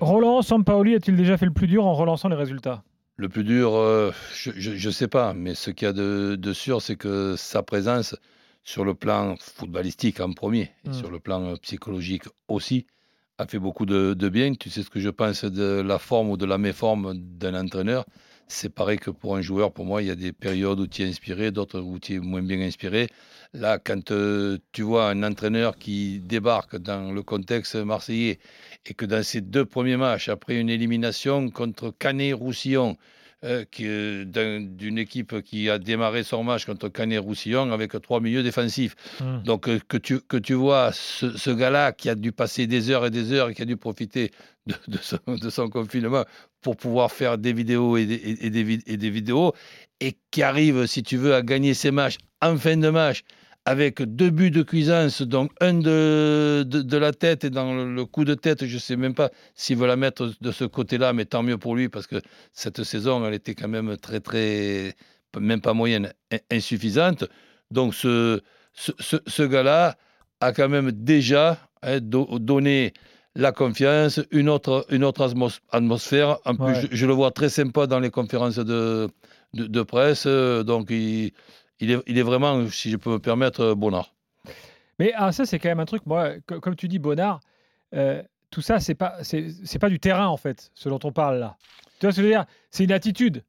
Roland, 0.00 0.42
Sampaoli 0.42 0.94
a-t-il 0.94 1.16
déjà 1.16 1.36
fait 1.36 1.46
le 1.46 1.52
plus 1.52 1.66
dur 1.66 1.84
en 1.84 1.94
relançant 1.94 2.28
les 2.28 2.36
résultats? 2.36 2.82
Le 3.16 3.28
plus 3.28 3.44
dur, 3.44 3.74
euh, 3.74 4.12
je 4.32 4.86
ne 4.86 4.92
sais 4.92 5.08
pas, 5.08 5.34
mais 5.34 5.54
ce 5.54 5.70
qu'il 5.70 5.86
y 5.86 5.88
a 5.88 5.92
de, 5.92 6.36
de 6.38 6.52
sûr, 6.52 6.80
c'est 6.80 6.96
que 6.96 7.36
sa 7.36 7.62
présence 7.62 8.16
sur 8.72 8.84
le 8.84 8.94
plan 8.94 9.34
footballistique 9.56 10.20
en 10.20 10.32
premier, 10.34 10.66
et 10.84 10.90
Mm. 10.90 10.92
sur 11.00 11.10
le 11.10 11.20
plan 11.26 11.40
euh, 11.42 11.56
psychologique 11.56 12.24
aussi, 12.48 12.86
a 13.38 13.46
fait 13.46 13.58
beaucoup 13.58 13.86
de, 13.86 14.12
de 14.12 14.28
bien. 14.28 14.52
Tu 14.62 14.68
sais 14.68 14.82
ce 14.82 14.90
que 14.90 15.00
je 15.00 15.08
pense 15.08 15.44
de 15.44 15.80
la 15.92 15.98
forme 15.98 16.28
ou 16.32 16.36
de 16.36 16.44
la 16.44 16.58
méforme 16.58 17.14
d'un 17.40 17.54
entraîneur? 17.64 18.04
C'est 18.46 18.68
pareil 18.80 18.98
que 18.98 19.10
pour 19.10 19.36
un 19.38 19.42
joueur, 19.42 19.72
pour 19.72 19.86
moi, 19.86 20.02
il 20.02 20.08
y 20.08 20.10
a 20.10 20.14
des 20.26 20.32
périodes 20.32 20.80
où 20.80 20.86
tu 20.86 21.02
es 21.02 21.08
inspiré, 21.08 21.50
d'autres 21.50 21.80
où 21.80 21.98
tu 21.98 22.16
es 22.16 22.18
moins 22.18 22.42
bien 22.42 22.60
inspiré. 22.60 23.08
Là, 23.54 23.78
quand 23.78 24.10
euh, 24.10 24.58
tu 24.72 24.82
vois 24.82 25.08
un 25.08 25.22
entraîneur 25.22 25.78
qui 25.78 26.20
débarque 26.20 26.76
dans 26.76 27.10
le 27.10 27.22
contexte 27.22 27.74
marseillais 27.76 28.38
et 28.84 28.92
que 28.92 29.06
dans 29.06 29.22
ses 29.22 29.40
deux 29.40 29.64
premiers 29.64 29.96
matchs, 29.96 30.28
après 30.28 30.56
une 30.60 30.68
élimination 30.68 31.48
contre 31.50 31.90
Canet-Roussillon, 31.98 32.96
euh, 33.44 33.64
d'une 34.24 34.98
équipe 34.98 35.42
qui 35.42 35.70
a 35.70 35.78
démarré 35.78 36.22
son 36.24 36.42
match 36.44 36.64
contre 36.66 36.88
Canet-Roussillon 36.88 37.70
avec 37.72 38.00
trois 38.02 38.20
milieux 38.20 38.42
défensifs. 38.42 38.96
Hmm. 39.20 39.42
Donc 39.44 39.68
euh, 39.68 39.78
que, 39.88 39.96
tu, 39.96 40.20
que 40.20 40.36
tu 40.36 40.54
vois 40.54 40.90
ce, 40.92 41.36
ce 41.36 41.50
gars-là 41.50 41.92
qui 41.92 42.08
a 42.08 42.14
dû 42.14 42.32
passer 42.32 42.66
des 42.66 42.90
heures 42.90 43.06
et 43.06 43.10
des 43.10 43.32
heures 43.32 43.50
et 43.50 43.54
qui 43.54 43.62
a 43.62 43.64
dû 43.64 43.76
profiter 43.76 44.30
de, 44.66 44.74
de 44.88 44.98
son, 44.98 45.18
de 45.26 45.50
son 45.50 45.68
confinement 45.68 46.24
pour 46.60 46.76
pouvoir 46.76 47.12
faire 47.12 47.38
des 47.38 47.52
vidéos 47.52 47.96
et 47.96 48.06
des, 48.06 48.14
et- 48.14 48.46
et 48.46 48.50
des, 48.50 48.64
vid- 48.64 48.82
et 48.86 48.96
des 48.96 49.10
vidéos 49.10 49.52
et 50.00 50.16
qui 50.30 50.42
arrive, 50.42 50.86
si 50.86 51.02
tu 51.02 51.16
veux, 51.16 51.34
à 51.34 51.42
gagner 51.42 51.74
ses 51.74 51.90
matchs 51.90 52.16
en 52.40 52.56
fin 52.56 52.76
de 52.76 52.88
match 52.88 53.22
avec 53.64 54.00
deux 54.02 54.30
buts 54.30 54.50
de 54.50 54.62
cuisance, 54.62 55.20
donc 55.20 55.50
un 55.60 55.74
de, 55.74 56.64
de, 56.66 56.80
de 56.80 56.96
la 56.96 57.12
tête 57.12 57.44
et 57.44 57.50
dans 57.50 57.74
le, 57.74 58.04
coup 58.06 58.24
de 58.24 58.34
tête, 58.34 58.64
je 58.64 58.74
ne 58.74 58.78
sais 58.80 58.96
même 58.96 59.14
pas 59.14 59.30
s'il 59.54 59.76
veut 59.76 59.86
la 59.86 59.96
mettre 59.96 60.32
de 60.40 60.52
ce 60.52 60.64
côté-là, 60.64 61.12
mais 61.12 61.26
tant 61.26 61.42
mieux 61.42 61.58
pour 61.58 61.76
lui 61.76 61.88
parce 61.90 62.06
que 62.06 62.16
cette 62.52 62.82
saison, 62.82 63.24
elle 63.26 63.34
était 63.34 63.54
quand 63.54 63.68
même 63.68 63.96
très, 63.98 64.20
très, 64.20 64.94
même 65.38 65.60
pas 65.60 65.74
moyenne, 65.74 66.12
in- 66.32 66.38
insuffisante. 66.50 67.24
Donc 67.70 67.94
ce, 67.94 68.40
ce, 68.72 68.92
ce- 69.00 69.16
ce 69.26 69.42
gars-là 69.42 69.96
a 70.40 70.52
quand 70.52 70.70
même 70.70 70.90
déjà 70.92 71.58
hein, 71.82 72.00
do- 72.00 72.38
donné 72.38 72.94
la 73.34 73.52
confiance, 73.52 74.20
une 74.30 74.48
autre, 74.48 74.86
une 74.88 75.04
autre 75.04 75.28
atmos- 75.28 75.60
atmosphère. 75.70 76.38
En 76.46 76.54
plus, 76.56 76.64
Ouais. 76.64 76.80
je, 76.90 76.96
je 76.96 77.06
le 77.06 77.12
vois 77.12 77.32
très 77.32 77.50
sympa 77.50 77.86
dans 77.86 78.00
les 78.00 78.10
conférences 78.10 78.56
de, 78.56 79.08
de, 79.52 79.66
de 79.66 79.82
presse. 79.82 80.26
Donc, 80.26 80.88
il, 80.90 81.32
il, 81.80 81.90
est, 81.90 81.98
il 82.06 82.18
est 82.18 82.22
vraiment, 82.22 82.68
si 82.68 82.90
je 82.90 82.96
peux 82.96 83.10
me 83.10 83.18
permettre, 83.18 83.60
euh, 83.60 83.74
bonnard. 83.74 84.14
Mais 84.98 85.12
ah, 85.14 85.30
ça, 85.32 85.46
c'est 85.46 85.58
quand 85.58 85.68
même 85.68 85.80
un 85.80 85.84
truc, 85.86 86.04
moi, 86.06 86.32
co- 86.46 86.60
comme 86.60 86.74
tu 86.74 86.88
dis, 86.88 86.98
Bonnard, 86.98 87.40
euh, 87.94 88.22
tout 88.50 88.60
ça, 88.62 88.80
c'est 88.80 88.94
pas, 88.96 89.14
c'est, 89.22 89.46
c'est 89.64 89.78
pas 89.78 89.88
du 89.88 90.00
terrain, 90.00 90.26
en 90.26 90.36
fait, 90.36 90.70
ce 90.74 90.88
dont 90.88 90.98
on 91.04 91.12
parle 91.12 91.38
là. 91.38 91.56
Tu 92.00 92.06
vois 92.06 92.12
ce 92.12 92.16
que 92.16 92.22
je 92.22 92.26
veux 92.26 92.32
dire? 92.32 92.44
C'est 92.70 92.84
une 92.84 92.92
attitude. 92.92 93.44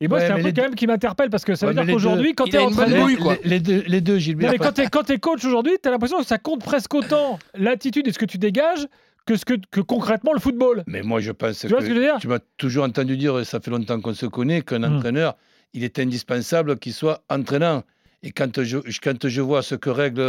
Et 0.00 0.08
moi, 0.08 0.18
Ouais, 0.18 0.26
c'est 0.26 0.32
un 0.32 0.38
truc 0.38 0.46
les 0.46 0.52
quand 0.52 0.62
même 0.62 0.74
qui 0.74 0.86
m'interpelle 0.86 1.30
parce 1.30 1.44
que 1.44 1.54
ça 1.54 1.66
veut 1.66 1.72
dire 1.72 1.86
qu'aujourd'hui, 1.86 2.34
quand 2.34 2.44
tu 2.44 2.56
es 2.56 2.58
a 2.58 2.62
en 2.64 2.68
une 2.68 2.74
train 2.74 2.86
de. 2.86 2.94
bonne 2.94 3.08
les, 3.08 3.16
les- 3.16 3.48
les 3.48 3.60
deux, 3.60 3.84
les 3.86 4.00
deux, 4.00 4.14
Non, 4.14 4.18
Gilbert. 4.18 4.50
mais 4.50 4.58
quand 4.58 4.72
tu 5.04 5.12
es, 5.12 5.18
coach 5.18 5.44
aujourd'hui, 5.44 5.72
tu 5.82 5.88
as 5.88 5.92
l'impression 5.92 6.18
que 6.18 6.26
ça 6.26 6.36
compte 6.36 6.62
presque 6.62 6.92
autant 6.92 7.38
l'attitude 7.54 8.06
et 8.08 8.12
ce 8.12 8.18
que 8.18 8.24
tu 8.26 8.36
dégages 8.36 8.86
que, 9.24 9.36
ce 9.36 9.44
que, 9.46 9.54
que 9.70 9.80
concrètement 9.80 10.32
le 10.34 10.40
football. 10.40 10.82
Mais 10.86 11.00
moi, 11.02 11.20
je 11.20 11.30
pense 11.32 11.60
Tu 11.60 11.68
vois 11.68 11.80
ce 11.80 11.86
que 11.86 11.94
je 11.94 11.98
veux 12.00 12.04
dire? 12.04 12.18
Tu 12.20 12.28
m'as 12.28 12.40
toujours 12.58 12.84
entendu 12.84 13.16
dire, 13.16 13.38
et 13.38 13.44
ça 13.46 13.60
fait 13.60 13.70
longtemps 13.70 13.98
qu'on 14.00 14.12
se 14.12 14.26
connaît, 14.26 14.60
qu'un 14.60 14.82
Hmm. 14.82 14.96
entraîneur, 14.96 15.36
il 15.74 15.84
est 15.84 15.98
indispensable 15.98 16.78
qu'il 16.78 16.94
soit 16.94 17.22
entraînant. 17.28 17.82
Et 18.26 18.32
quand 18.32 18.62
je, 18.62 18.78
quand 19.02 19.28
je 19.28 19.40
vois 19.42 19.62
ce 19.62 19.74
que 19.74 19.90
règle, 19.90 20.22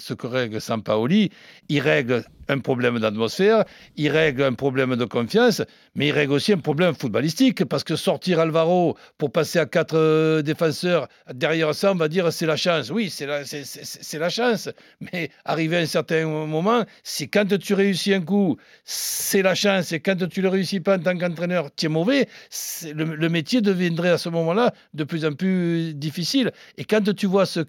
ce 0.00 0.14
que 0.14 0.28
règle 0.28 0.60
Sampaoli, 0.60 1.30
il 1.68 1.80
règle 1.80 2.22
un 2.48 2.58
problème 2.60 2.98
d'atmosphère, 2.98 3.64
il 3.96 4.08
règle 4.08 4.42
un 4.42 4.54
problème 4.54 4.96
de 4.96 5.04
confiance, 5.04 5.62
mais 5.94 6.08
il 6.08 6.12
règle 6.12 6.32
aussi 6.32 6.52
un 6.52 6.58
problème 6.58 6.94
footballistique, 6.94 7.64
parce 7.64 7.84
que 7.84 7.96
sortir 7.96 8.40
Alvaro 8.40 8.96
pour 9.18 9.32
passer 9.32 9.58
à 9.58 9.66
quatre 9.66 9.98
euh, 9.98 10.42
défenseurs, 10.42 11.08
derrière 11.34 11.74
ça, 11.74 11.92
on 11.92 11.96
va 11.96 12.08
dire 12.08 12.32
c'est 12.32 12.46
la 12.46 12.56
chance. 12.56 12.90
Oui, 12.90 13.10
c'est 13.10 13.26
la, 13.26 13.40
la 13.40 14.30
chance, 14.30 14.70
mais 15.00 15.30
arrivé 15.44 15.76
à 15.76 15.80
un 15.80 15.86
certain 15.86 16.24
moment, 16.26 16.84
c'est 17.02 17.26
quand 17.26 17.58
tu 17.58 17.74
réussis 17.74 18.14
un 18.14 18.22
coup, 18.22 18.56
c'est 18.84 19.42
la 19.42 19.54
chance, 19.54 19.92
et 19.92 20.00
quand 20.00 20.16
tu 20.28 20.40
ne 20.40 20.44
le 20.44 20.48
réussis 20.48 20.80
pas 20.80 20.96
en 20.96 21.00
tant 21.00 21.18
qu'entraîneur, 21.18 21.68
tu 21.76 21.86
es 21.86 21.88
mauvais, 21.88 22.28
le, 22.94 23.28
métier 23.28 23.60
deviendrait 23.60 24.10
à 24.10 24.18
ce 24.18 24.28
moment-là 24.30 24.72
de 24.94 25.04
plus 25.04 25.24
en 25.26 25.32
plus 25.32 25.92
difficile. 25.94 26.52
Et 26.78 26.84
quand 26.84 27.07
tu 27.10 27.26
vois 27.26 27.46
ce, 27.46 27.60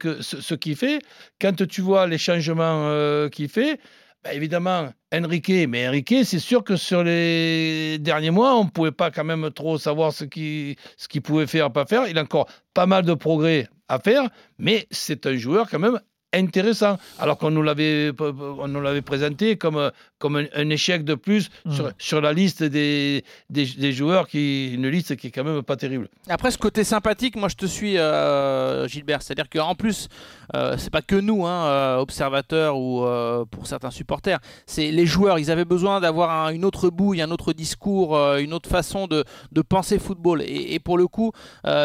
qu'il 0.56 0.76
fait, 0.76 1.00
quand 1.40 1.68
tu 1.68 1.82
vois 1.82 2.08
les 2.08 2.18
changements 2.18 2.88
euh, 2.88 3.30
qu'il 3.30 3.50
fait, 3.50 3.80
bah, 4.24 4.34
évidemment, 4.34 4.90
Enrique, 5.14 5.68
mais 5.70 5.88
Enrique, 5.88 6.26
c'est 6.26 6.40
sûr 6.40 6.64
que 6.64 6.76
sur 6.76 7.04
les 7.04 7.98
derniers 8.00 8.32
mois, 8.32 8.56
on 8.56 8.66
ne 8.66 8.70
pouvait 8.70 8.92
pas 8.92 9.12
quand 9.12 9.24
même 9.24 9.50
trop 9.52 9.78
savoir 9.78 10.12
ce 10.12 10.26
qu'il 10.26 10.76
pouvait 11.24 11.48
faire, 11.48 11.72
pas 11.72 11.86
faire. 11.86 12.08
Il 12.08 12.18
a 12.18 12.22
encore 12.22 12.50
pas 12.74 12.86
mal 12.86 13.06
de 13.06 13.14
progrès 13.14 13.68
à 13.88 14.00
faire, 14.00 14.30
mais 14.58 14.88
c'est 14.92 15.26
un 15.26 15.38
joueur 15.38 15.70
quand 15.70 15.80
même 15.80 16.00
intéressant, 16.34 16.98
alors 17.18 17.38
qu'on 17.38 17.52
nous 17.52 17.64
l'avait 17.64 18.12
on 18.20 18.68
nous 18.68 18.82
l'avait 18.82 19.02
présenté 19.02 19.58
comme 19.58 19.92
comme 20.20 20.36
un, 20.36 20.70
échec 20.70 21.06
de 21.06 21.16
plus 21.16 21.50
mmh. 21.66 21.72
sur, 21.72 21.92
sur, 21.98 22.22
la 22.22 22.34
liste 22.34 22.62
des, 22.62 23.24
des, 23.50 23.94
joueurs 23.94 24.28
qui 24.28 24.74
une 24.74 24.88
liste 24.90 25.16
qui 25.16 25.28
est 25.28 25.32
quand 25.32 25.46
même 25.46 25.64
pas 25.64 25.78
terrible. 25.78 26.10
Après 26.28 26.52
ce 26.52 26.58
côté 26.58 26.84
sympathique, 26.84 27.38
moi 27.38 27.48
je 27.48 27.56
te 27.56 27.66
suis 27.66 27.98
euh, 27.98 28.86
Gilbert, 28.88 29.22
c'est-à-dire 29.22 29.50
qu'en 29.50 29.76
plus 29.76 30.10
euh, 30.56 30.76
c'est 30.78 30.90
pas 30.90 31.02
que 31.02 31.16
nous 31.16 31.46
hein, 31.46 31.66
euh, 31.68 31.98
observateurs 31.98 32.78
ou 32.78 33.06
pour 33.50 33.66
certains 33.66 33.92
supporters, 33.92 34.40
c'est 34.66 34.92
les 34.92 35.06
joueurs, 35.06 35.40
ils 35.40 35.50
avaient 35.52 35.66
besoin 35.66 36.02
d'avoir 36.02 36.50
une 36.50 36.66
autre 36.66 36.90
bouille, 36.90 37.22
un 37.22 37.32
autre 37.32 37.54
discours, 37.54 38.18
une 38.38 38.54
autre 38.54 38.70
façon 38.70 39.08
de, 39.08 39.24
de 39.54 39.62
penser 39.62 40.00
football 40.00 40.42
et, 40.42 40.74
et, 40.74 40.80
pour 40.80 40.98
le 40.98 41.08
coup, 41.08 41.32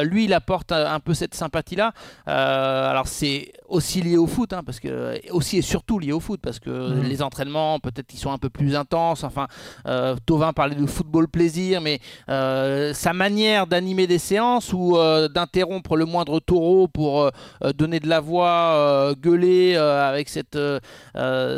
lui 0.02 0.24
il 0.24 0.32
apporte 0.32 0.72
un, 0.72 1.00
peu 1.00 1.14
cette 1.14 1.34
sympathie 1.34 1.76
là. 1.76 1.92
alors 2.26 3.06
c'est 3.06 3.52
aussi 3.68 4.02
lié 4.02 4.16
au 4.16 4.26
foot, 4.34 4.52
hein, 4.52 4.62
parce 4.64 4.80
que 4.80 5.20
aussi 5.30 5.58
et 5.58 5.62
surtout 5.62 5.98
lié 5.98 6.12
au 6.12 6.20
foot, 6.20 6.40
parce 6.42 6.58
que 6.58 6.70
mmh. 6.70 7.02
les 7.04 7.22
entraînements, 7.22 7.78
peut-être 7.78 8.12
ils 8.12 8.18
sont 8.18 8.32
un 8.32 8.38
peu 8.38 8.50
plus 8.50 8.74
intenses. 8.74 9.22
Enfin, 9.22 9.46
euh, 9.86 10.16
Tovin 10.26 10.52
parlait 10.52 10.74
de 10.74 10.86
football 10.86 11.28
plaisir, 11.28 11.80
mais 11.80 12.00
euh, 12.28 12.92
sa 12.92 13.12
manière 13.12 13.66
d'animer 13.66 14.06
des 14.06 14.18
séances 14.18 14.72
ou 14.72 14.96
euh, 14.96 15.28
d'interrompre 15.28 15.96
le 15.96 16.04
moindre 16.04 16.40
taureau 16.40 16.88
pour 16.88 17.30
donner 17.76 18.00
de 18.00 18.08
la 18.08 18.20
voix, 18.20 19.14
gueuler 19.20 19.76
avec 19.76 20.28
cette, 20.28 20.58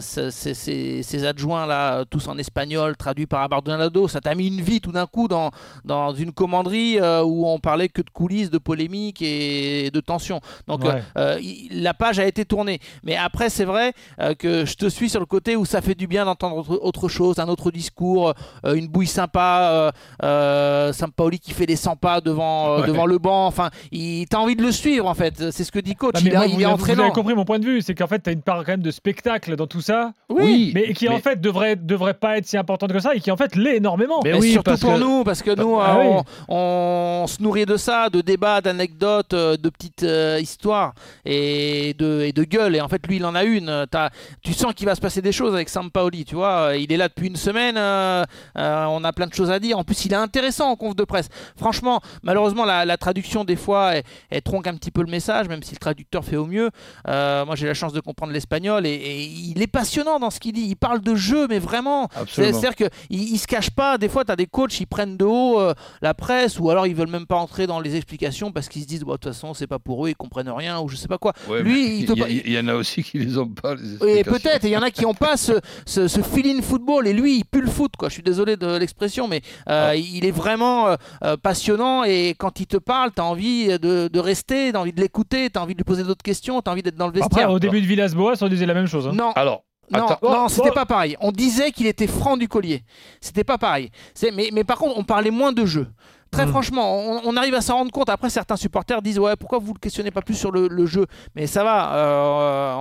ces, 0.00 1.24
adjoints 1.24 1.66
là, 1.66 2.04
tous 2.04 2.28
en 2.28 2.36
espagnol, 2.38 2.96
traduits 2.96 3.26
par 3.26 3.42
Abardonado, 3.42 4.08
ça 4.08 4.20
t'a 4.20 4.34
mis 4.34 4.48
une 4.48 4.60
vie 4.60 4.80
tout 4.80 4.92
d'un 4.92 5.06
coup 5.06 5.28
dans, 5.28 5.50
dans 5.84 6.14
une 6.14 6.32
commanderie 6.32 6.98
où 7.00 7.48
on 7.48 7.58
parlait 7.58 7.88
que 7.88 8.02
de 8.02 8.10
coulisses, 8.10 8.50
de 8.50 8.58
polémiques 8.58 9.22
et 9.22 9.90
de 9.90 10.00
tensions. 10.00 10.40
Donc 10.66 10.82
la 11.14 11.94
page 11.94 12.18
a 12.18 12.26
été 12.26 12.44
tournée. 12.44 12.65
Mais 13.02 13.16
après, 13.16 13.50
c'est 13.50 13.64
vrai 13.64 13.92
que 14.38 14.64
je 14.64 14.74
te 14.74 14.88
suis 14.88 15.08
sur 15.08 15.20
le 15.20 15.26
côté 15.26 15.56
où 15.56 15.64
ça 15.64 15.80
fait 15.80 15.94
du 15.94 16.06
bien 16.06 16.24
d'entendre 16.24 16.78
autre, 16.82 17.08
chose, 17.08 17.38
un 17.38 17.48
autre 17.48 17.70
discours, 17.70 18.34
euh, 18.64 18.74
une 18.74 18.88
bouille 18.88 19.06
sympa, 19.06 19.70
euh, 19.72 19.90
euh 20.22 20.92
Sampaoli 20.92 21.38
qui 21.38 21.52
fait 21.52 21.66
des 21.66 21.76
100 21.76 21.96
pas 21.96 22.20
devant, 22.20 22.78
euh, 22.78 22.86
devant 22.86 23.06
le 23.06 23.18
banc. 23.18 23.46
Enfin, 23.46 23.70
il 23.92 24.26
t'as 24.28 24.38
envie 24.38 24.56
de 24.56 24.62
le 24.62 24.72
suivre 24.72 25.06
en 25.06 25.14
fait. 25.14 25.50
C'est 25.50 25.64
ce 25.64 25.72
que 25.72 25.78
dit 25.78 25.94
coach. 25.94 26.16
il, 26.20 26.26
il 26.26 26.62
est 26.62 26.66
entraînant. 26.66 26.96
Vous 26.96 27.02
avez 27.02 27.12
compris 27.12 27.34
mon 27.34 27.44
point 27.44 27.58
de 27.58 27.64
vue, 27.64 27.82
c'est 27.82 27.94
qu'en 27.94 28.06
fait, 28.06 28.20
tu 28.20 28.30
as 28.30 28.32
une 28.32 28.42
part 28.42 28.58
quand 28.58 28.72
même 28.72 28.82
de 28.82 28.90
spectacle 28.90 29.56
dans 29.56 29.66
tout 29.66 29.80
ça. 29.80 30.12
Oui, 30.28 30.72
mais 30.74 30.92
qui 30.92 31.08
en 31.08 31.18
fait 31.18 31.40
devrait 31.40 31.76
devrait 31.76 32.14
pas 32.14 32.38
être 32.38 32.46
si 32.46 32.56
importante 32.56 32.92
que 32.92 33.00
ça 33.00 33.14
et 33.14 33.20
qui 33.20 33.30
en 33.30 33.36
fait 33.36 33.54
l'est 33.56 33.76
énormément. 33.76 34.20
Mais, 34.24 34.34
oui, 34.34 34.52
surtout 34.52 34.76
pour 34.78 34.98
nous, 34.98 35.24
parce 35.24 35.42
que 35.42 35.54
nous, 35.54 35.78
ah 35.80 36.24
on, 36.48 37.24
se 37.28 37.42
nourrit 37.42 37.66
de 37.66 37.76
ça, 37.76 38.08
de 38.08 38.20
débats, 38.20 38.60
d'anecdotes, 38.60 39.34
de 39.34 39.68
petites 39.68 40.06
histoires 40.40 40.94
et 41.24 41.94
de, 41.98 42.22
et 42.22 42.32
de 42.32 42.44
gueule. 42.56 42.76
Et 42.76 42.80
en 42.80 42.88
fait, 42.88 43.06
lui, 43.06 43.16
il 43.16 43.24
en 43.24 43.34
a 43.34 43.44
une. 43.44 43.86
As, 43.92 44.10
tu 44.42 44.52
sens 44.52 44.74
qu'il 44.74 44.86
va 44.86 44.94
se 44.94 45.00
passer 45.00 45.22
des 45.22 45.32
choses 45.32 45.54
avec 45.54 45.68
Sampaoli, 45.68 46.24
tu 46.24 46.34
vois. 46.34 46.70
Euh, 46.70 46.76
il 46.76 46.92
est 46.92 46.96
là 46.96 47.08
depuis 47.08 47.28
une 47.28 47.36
semaine. 47.36 47.76
Euh, 47.76 48.24
euh, 48.58 48.84
on 48.86 49.04
a 49.04 49.12
plein 49.12 49.26
de 49.26 49.34
choses 49.34 49.50
à 49.50 49.58
dire. 49.58 49.78
En 49.78 49.84
plus, 49.84 50.04
il 50.04 50.12
est 50.12 50.16
intéressant 50.16 50.70
en 50.70 50.76
conf 50.76 50.96
de 50.96 51.04
presse. 51.04 51.28
Franchement, 51.56 52.00
malheureusement, 52.22 52.64
la, 52.64 52.96
traduction, 52.96 53.44
des 53.44 53.56
fois, 53.56 53.94
elle, 54.30 54.42
tronque 54.42 54.66
un 54.66 54.74
petit 54.74 54.90
peu 54.90 55.02
le 55.02 55.10
message, 55.10 55.48
même 55.48 55.62
si 55.62 55.72
le 55.72 55.78
traducteur 55.78 56.24
fait 56.24 56.36
au 56.36 56.46
mieux. 56.46 56.70
moi, 57.06 57.54
j'ai 57.54 57.66
la 57.66 57.74
chance 57.74 57.92
de 57.92 58.00
comprendre 58.00 58.32
l'espagnol 58.32 58.86
et, 58.86 59.26
il 59.26 59.62
est 59.62 59.66
passionnant 59.66 60.18
dans 60.18 60.30
ce 60.30 60.40
qu'il 60.40 60.52
dit. 60.52 60.66
Il 60.66 60.76
parle 60.76 61.00
de 61.00 61.14
jeu, 61.14 61.46
mais 61.48 61.58
vraiment. 61.58 62.08
C'est-à-dire 62.28 62.74
qu'il 62.74 62.90
il 63.10 63.38
se 63.38 63.46
cache 63.46 63.70
pas. 63.70 63.98
Des 63.98 64.08
fois, 64.08 64.24
tu 64.24 64.32
as 64.32 64.36
des 64.36 64.46
coachs, 64.46 64.80
ils 64.80 64.86
prennent 64.86 65.16
de 65.16 65.24
haut 65.24 65.60
la 66.02 66.14
presse 66.14 66.58
ou 66.58 66.70
alors 66.70 66.86
ils 66.86 66.94
veulent 66.94 67.08
même 67.08 67.26
pas 67.26 67.36
entrer 67.36 67.66
dans 67.66 67.80
les 67.80 67.96
explications 67.96 68.52
parce 68.52 68.68
qu'ils 68.68 68.82
se 68.82 68.86
disent, 68.86 69.00
de 69.00 69.04
toute 69.04 69.24
façon, 69.24 69.54
c'est 69.54 69.66
pas 69.66 69.78
pour 69.78 70.06
eux, 70.06 70.10
ils 70.10 70.16
comprennent 70.16 70.50
rien 70.50 70.80
ou 70.80 70.88
je 70.88 70.96
sais 70.96 71.08
pas 71.08 71.18
quoi. 71.18 71.32
Lui, 71.62 72.00
il, 72.00 72.45
y, 72.52 72.58
en 72.58 72.68
a 72.68 72.74
aussi 72.74 73.02
qui 73.02 73.18
les 73.18 73.38
ont 73.38 73.48
pas. 73.48 73.74
et 74.06 74.24
peut-être, 74.24 74.64
il 74.64 74.70
y 74.70 74.76
en 74.76 74.82
a 74.82 74.90
qui 74.90 75.06
ont 75.06 75.14
pas 75.14 75.36
ce, 75.36 75.52
ce, 75.86 76.08
ce 76.08 76.20
feeling 76.20 76.62
football 76.62 77.06
et 77.06 77.12
lui 77.12 77.38
il 77.38 77.44
pue 77.44 77.60
le 77.60 77.70
foot 77.70 77.92
quoi. 77.96 78.08
Je 78.08 78.14
suis 78.14 78.22
désolé 78.22 78.56
de 78.56 78.76
l'expression 78.76 79.28
mais 79.28 79.42
euh, 79.68 79.90
ah. 79.90 79.96
il 79.96 80.24
est 80.24 80.30
vraiment 80.30 80.88
euh, 80.88 80.96
euh, 81.24 81.36
passionnant 81.36 82.04
et 82.04 82.34
quand 82.38 82.60
il 82.60 82.66
te 82.66 82.76
parle 82.76 83.12
tu 83.14 83.20
as 83.20 83.24
envie 83.24 83.68
de, 83.78 84.08
de 84.08 84.20
rester, 84.20 84.70
tu 84.70 84.76
as 84.76 84.80
envie 84.80 84.92
de 84.92 85.00
l'écouter, 85.00 85.50
tu 85.50 85.58
as 85.58 85.62
envie 85.62 85.74
de 85.74 85.78
lui 85.78 85.84
poser 85.84 86.04
d'autres 86.04 86.22
questions, 86.22 86.60
tu 86.62 86.68
as 86.68 86.72
envie 86.72 86.82
d'être 86.82 86.96
dans 86.96 87.08
le 87.08 87.12
vestiaire. 87.12 87.50
au 87.50 87.58
début 87.58 87.80
de 87.80 87.86
Villas-Boas 87.86 88.34
on 88.40 88.48
disait 88.48 88.66
la 88.66 88.74
même 88.74 88.86
chose. 88.86 89.06
Hein. 89.06 89.12
Non. 89.14 89.32
Alors 89.32 89.64
non, 89.90 90.06
non 90.22 90.48
c'était 90.48 90.70
pas 90.70 90.86
pareil. 90.86 91.16
On 91.20 91.32
disait 91.32 91.70
qu'il 91.70 91.86
était 91.86 92.06
franc 92.06 92.36
du 92.36 92.48
collier. 92.48 92.82
C'était 93.20 93.44
pas 93.44 93.58
pareil. 93.58 93.90
Mais, 94.34 94.50
mais 94.52 94.64
par 94.64 94.78
contre, 94.78 94.98
on 94.98 95.04
parlait 95.04 95.30
moins 95.30 95.52
de 95.52 95.64
jeu. 95.64 95.86
Très 96.30 96.44
hmm. 96.44 96.50
franchement, 96.50 97.20
on, 97.24 97.36
arrive 97.36 97.54
à 97.54 97.60
s'en 97.60 97.76
rendre 97.76 97.92
compte. 97.92 98.08
Après, 98.08 98.30
certains 98.30 98.56
supporters 98.56 99.00
disent 99.00 99.18
Ouais, 99.18 99.36
pourquoi 99.36 99.58
vous 99.58 99.72
ne 99.72 99.78
questionnez 99.78 100.10
pas 100.10 100.22
plus 100.22 100.34
sur 100.34 100.50
le, 100.50 100.86
jeu? 100.86 101.06
Mais 101.34 101.46
ça 101.46 101.62
va, 101.62 101.94
euh, 101.94 102.74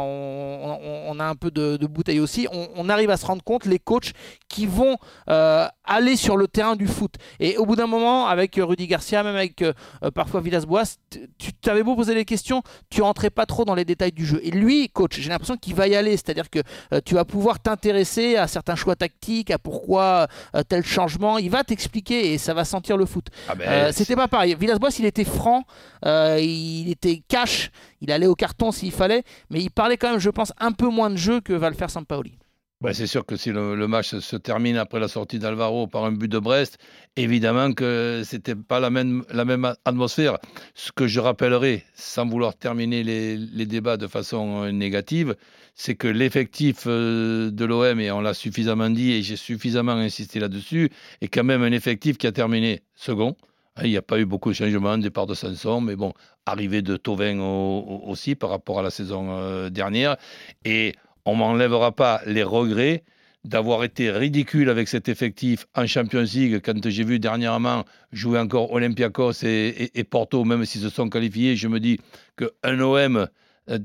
on, 1.07 1.19
a 1.19 1.25
un 1.25 1.35
peu 1.35 1.51
de, 1.51 1.85
bouteille 1.85 2.19
aussi. 2.19 2.47
On, 2.51 2.89
arrive 2.89 3.09
à 3.09 3.17
se 3.17 3.25
rendre 3.25 3.43
compte, 3.43 3.65
les 3.65 3.79
coachs 3.79 4.13
qui 4.47 4.65
vont 4.65 4.97
euh, 5.29 5.67
aller 5.83 6.15
sur 6.15 6.37
le 6.37 6.47
terrain 6.47 6.75
du 6.75 6.87
foot. 6.87 7.15
Et 7.39 7.57
au 7.57 7.65
bout 7.65 7.75
d'un 7.75 7.87
moment, 7.87 8.27
avec 8.27 8.59
Rudy 8.61 8.87
Garcia, 8.87 9.23
même 9.23 9.35
avec 9.35 9.61
euh, 9.61 9.73
parfois 10.13 10.41
Villas-Boas, 10.41 10.97
tu 11.37 11.53
t'avais 11.53 11.83
beau 11.83 11.95
poser 11.95 12.13
des 12.13 12.25
questions, 12.25 12.61
tu 12.89 13.01
rentrais 13.01 13.29
pas 13.29 13.45
trop 13.45 13.65
dans 13.65 13.75
les 13.75 13.85
détails 13.85 14.11
du 14.11 14.25
jeu. 14.25 14.39
Et 14.43 14.51
lui, 14.51 14.89
coach, 14.89 15.19
j'ai 15.19 15.29
l'impression 15.29 15.57
qu'il 15.57 15.75
va 15.75 15.87
y 15.87 15.95
aller. 15.95 16.11
C'est-à-dire 16.11 16.49
que 16.49 16.59
tu 17.05 17.15
vas 17.15 17.25
pouvoir 17.25 17.59
t'intéresser 17.59 18.35
à 18.35 18.47
certains 18.47 18.75
choix 18.75 18.95
tactiques, 18.95 19.51
à 19.51 19.59
pourquoi 19.59 20.27
tel 20.67 20.83
changement. 20.83 21.37
Il 21.37 21.49
va 21.49 21.63
t'expliquer 21.63 22.33
et 22.33 22.37
ça 22.37 22.53
va 22.53 22.65
sentir 22.65 22.97
le 22.97 23.05
foot. 23.05 23.29
Ah 23.47 23.55
ben, 23.55 23.67
euh, 23.67 23.91
c'était 23.91 24.15
pas 24.15 24.27
pareil. 24.27 24.55
Villas-Boas, 24.59 24.97
il 24.99 25.05
était 25.05 25.23
franc, 25.23 25.63
euh, 26.05 26.39
il 26.39 26.89
était 26.89 27.21
cash, 27.27 27.71
il 28.01 28.11
allait 28.11 28.27
au 28.27 28.35
carton 28.35 28.71
s'il 28.71 28.91
fallait, 28.91 29.23
mais 29.49 29.61
il 29.61 29.69
parlait 29.69 29.97
quand 29.97 30.11
même, 30.11 30.19
je 30.19 30.29
pense, 30.29 30.53
un 30.59 30.71
peu 30.71 30.87
moins 30.87 31.09
de 31.09 31.17
jeu 31.17 31.41
que 31.41 31.53
va 31.53 31.69
le 31.69 31.75
faire 31.75 31.89
Sampaoli. 31.89 32.37
Ben, 32.81 32.93
c'est 32.93 33.07
sûr 33.07 33.25
que 33.25 33.37
si 33.37 33.51
le, 33.51 33.87
match 33.87 34.15
se 34.17 34.35
termine 34.35 34.75
après 34.77 34.99
la 34.99 35.07
sortie 35.07 35.39
d'Alvaro 35.39 35.87
par 35.87 36.03
un 36.03 36.11
but 36.11 36.27
de 36.27 36.39
Brest, 36.39 36.77
évidemment 37.15 37.71
que 37.71 38.21
c'était 38.25 38.53
pas 38.53 38.81
la 38.81 38.89
même, 38.89 39.23
la 39.31 39.45
même 39.45 39.73
atmosphère. 39.85 40.37
Ce 40.73 40.91
que 40.91 41.07
je 41.07 41.21
rappellerai, 41.21 41.85
sans 41.95 42.27
vouloir 42.27 42.55
terminer 42.55 43.03
les, 43.03 43.37
les 43.37 43.65
débats 43.65 43.95
de 43.95 44.07
façon 44.07 44.65
euh, 44.65 44.71
négative, 44.71 45.35
c'est 45.75 45.95
que 45.95 46.07
l'effectif 46.07 46.87
de 46.87 47.65
l'OM, 47.65 47.99
et 47.99 48.09
on 48.11 48.21
l'a 48.21 48.33
suffisamment 48.33 48.89
dit 48.89 49.11
et 49.11 49.21
j'ai 49.21 49.35
suffisamment 49.35 49.91
insisté 49.91 50.39
là-dessus, 50.39 50.89
est 51.21 51.27
quand 51.27 51.43
même 51.43 51.63
un 51.63 51.71
effectif 51.71 52.17
qui 52.17 52.27
a 52.27 52.31
terminé 52.31 52.81
second. 52.95 53.35
Hein, 53.75 53.81
il 53.83 53.89
n'y 53.89 53.97
a 53.97 54.01
pas 54.01 54.19
eu 54.19 54.25
beaucoup 54.25 54.49
de 54.49 54.55
changements, 54.55 54.97
départ 54.97 55.25
de 55.25 55.33
Sanson, 55.33 55.81
mais 55.81 55.97
bon, 55.97 56.13
arrivée 56.45 56.81
de 56.81 56.95
Tovin 56.95 57.39
aussi 57.39 58.35
par 58.35 58.49
rapport 58.49 58.79
à 58.79 58.83
la 58.83 58.89
saison 58.89 59.31
euh, 59.31 59.69
dernière. 59.69 60.15
Et 60.63 60.95
on 61.25 61.35
m'enlèvera 61.35 61.91
pas 61.91 62.21
les 62.25 62.43
regrets 62.43 63.03
d'avoir 63.43 63.83
été 63.83 64.09
ridicule 64.11 64.69
avec 64.69 64.87
cet 64.87 65.09
effectif 65.09 65.67
en 65.75 65.85
Champions 65.85 66.23
League 66.23 66.61
quand 66.63 66.89
j'ai 66.89 67.03
vu 67.03 67.19
dernièrement 67.19 67.83
jouer 68.11 68.39
encore 68.39 68.71
Olympiakos 68.71 69.43
et, 69.43 69.91
et 69.93 70.03
Porto, 70.03 70.43
même 70.45 70.65
s'ils 70.65 70.81
se 70.81 70.89
sont 70.89 71.09
qualifiés. 71.09 71.55
Je 71.55 71.67
me 71.67 71.79
dis 71.79 71.99
qu'un 72.37 72.79
OM 72.79 73.27
euh, 73.69 73.79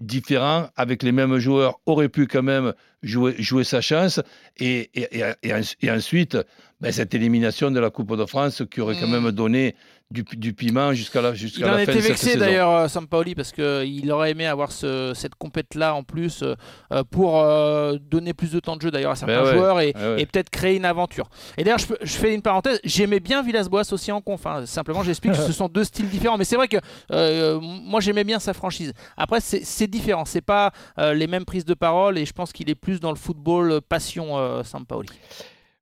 différent, 0.00 0.68
avec 0.76 1.02
les 1.02 1.12
mêmes 1.12 1.38
joueurs, 1.38 1.80
aurait 1.86 2.08
pu 2.08 2.26
quand 2.26 2.42
même 2.42 2.74
jouer, 3.02 3.34
jouer 3.38 3.64
sa 3.64 3.80
chance. 3.80 4.20
Et, 4.58 4.90
ensuite, 5.88 6.36
ben, 6.84 6.92
cette 6.92 7.14
élimination 7.14 7.70
de 7.70 7.80
la 7.80 7.90
Coupe 7.90 8.16
de 8.16 8.26
France 8.26 8.62
qui 8.70 8.80
aurait 8.80 8.96
quand 8.98 9.06
mm. 9.08 9.22
même 9.22 9.32
donné 9.32 9.74
du, 10.10 10.22
du 10.22 10.52
piment 10.52 10.92
jusqu'à 10.92 11.22
la, 11.22 11.32
jusqu'à 11.34 11.60
Il 11.60 11.64
en 11.64 11.68
la 11.72 11.74
fin 11.78 11.82
était 11.84 11.94
de 11.94 12.00
cette 12.00 12.08
vexé 12.10 12.26
saison. 12.32 12.38
d'ailleurs, 12.40 12.70
euh, 12.70 12.88
Sampaoli, 12.88 13.34
parce 13.34 13.52
qu'il 13.52 14.12
aurait 14.12 14.30
aimé 14.32 14.46
avoir 14.46 14.70
ce- 14.70 15.12
cette 15.14 15.34
compète-là 15.34 15.94
en 15.94 16.02
plus 16.04 16.42
euh, 16.42 16.54
euh, 16.92 17.02
pour 17.10 17.40
euh, 17.40 17.96
donner 18.00 18.34
plus 18.34 18.52
de 18.52 18.60
temps 18.60 18.76
de 18.76 18.82
jeu 18.82 18.90
d'ailleurs 18.90 19.12
à 19.12 19.16
certains 19.16 19.42
Ben 19.42 19.46
ouais, 19.48 19.56
joueurs 19.56 19.80
et, 19.80 19.94
ouais. 19.96 20.20
et 20.22 20.26
peut-être 20.26 20.50
créer 20.50 20.76
une 20.76 20.84
aventure. 20.84 21.28
Et 21.56 21.64
d'ailleurs, 21.64 21.78
je, 21.78 22.12
fais 22.12 22.34
une 22.34 22.42
parenthèse, 22.42 22.80
j'aimais 22.84 23.18
bien 23.18 23.42
Villas-Boas 23.42 23.90
aussi 23.92 24.12
en 24.12 24.20
conf. 24.20 24.46
hein. 24.46 24.66
Simplement, 24.66 25.02
j'explique 25.02 25.32
que 25.32 25.38
ce 25.38 25.52
sont 25.60 25.68
deux 25.68 25.84
styles 25.84 26.08
différents. 26.10 26.36
Mais 26.38 26.44
c'est 26.44 26.56
vrai 26.56 26.68
que 26.68 26.76
euh, 27.10 27.58
moi, 27.60 28.00
j'aimais 28.00 28.24
bien 28.24 28.38
sa 28.38 28.52
franchise. 28.52 28.92
Après, 29.16 29.40
c'est 29.40 29.86
différent. 29.88 30.26
C'est 30.26 30.42
pas 30.42 30.70
euh, 30.98 31.14
les 31.14 31.26
mêmes 31.26 31.46
prises 31.46 31.64
de 31.64 31.74
parole 31.74 32.18
et 32.18 32.26
je 32.26 32.32
pense 32.32 32.52
qu'il 32.52 32.68
est 32.70 32.74
plus 32.74 33.00
dans 33.00 33.10
le 33.10 33.16
football 33.16 33.72
euh, 33.72 33.80
passion, 33.80 34.36
euh, 34.38 34.62
Sampaoli. 34.62 35.08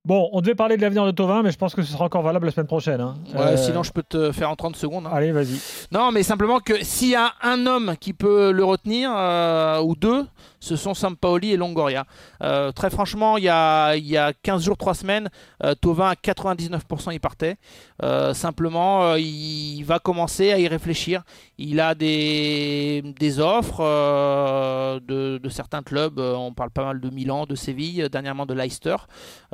Bon, 0.04 0.28
on 0.32 0.40
devait 0.40 0.56
parler 0.56 0.76
de 0.76 0.82
l'avenir 0.82 1.06
de 1.06 1.12
Tovin, 1.12 1.44
mais 1.44 1.52
je 1.52 1.58
pense 1.58 1.76
que 1.76 1.82
ce 1.82 1.92
sera 1.92 2.06
encore 2.06 2.22
valable 2.22 2.46
la 2.46 2.50
semaine 2.52 2.66
prochaine. 2.66 3.00
hein. 3.00 3.14
Ouais, 3.34 3.40
Euh, 3.40 3.56
Sinon, 3.56 3.84
je 3.84 3.92
peux 3.92 4.02
te 4.02 4.32
faire 4.32 4.50
en 4.50 4.56
30 4.56 4.74
secondes. 4.74 5.06
hein. 5.06 5.10
Allez, 5.14 5.30
vas-y. 5.30 5.60
Non, 5.92 6.10
mais 6.10 6.24
simplement 6.24 6.58
que 6.58 6.82
s'il 6.84 7.10
y 7.10 7.14
a 7.14 7.32
un 7.40 7.66
homme 7.66 7.94
qui 8.00 8.12
peut 8.12 8.50
le 8.50 8.64
retenir, 8.64 9.12
euh, 9.14 9.80
ou 9.80 9.94
deux, 9.94 10.26
ce 10.62 10.76
sont 10.76 10.94
Sampaoli 10.94 11.50
et 11.50 11.56
Longoria. 11.56 12.04
Euh, 12.40 12.70
très 12.70 12.88
franchement, 12.88 13.36
il 13.36 13.42
y, 13.44 13.48
a, 13.48 13.96
il 13.96 14.06
y 14.06 14.16
a 14.16 14.32
15 14.32 14.64
jours, 14.64 14.76
3 14.76 14.94
semaines, 14.94 15.28
euh, 15.64 15.74
Tovin 15.74 16.08
à 16.08 16.14
99% 16.14 17.12
il 17.12 17.18
partait. 17.18 17.56
Euh, 18.04 18.32
simplement, 18.32 19.02
euh, 19.02 19.18
il 19.18 19.82
va 19.82 19.98
commencer 19.98 20.52
à 20.52 20.60
y 20.60 20.68
réfléchir. 20.68 21.24
Il 21.58 21.80
a 21.80 21.96
des, 21.96 23.02
des 23.18 23.40
offres 23.40 23.80
euh, 23.80 25.00
de, 25.00 25.38
de 25.42 25.48
certains 25.48 25.82
clubs. 25.82 26.20
On 26.20 26.52
parle 26.54 26.70
pas 26.70 26.84
mal 26.84 27.00
de 27.00 27.10
Milan, 27.10 27.44
de 27.44 27.56
Séville, 27.56 28.08
dernièrement 28.08 28.46
de 28.46 28.54
Leicester. 28.54 28.96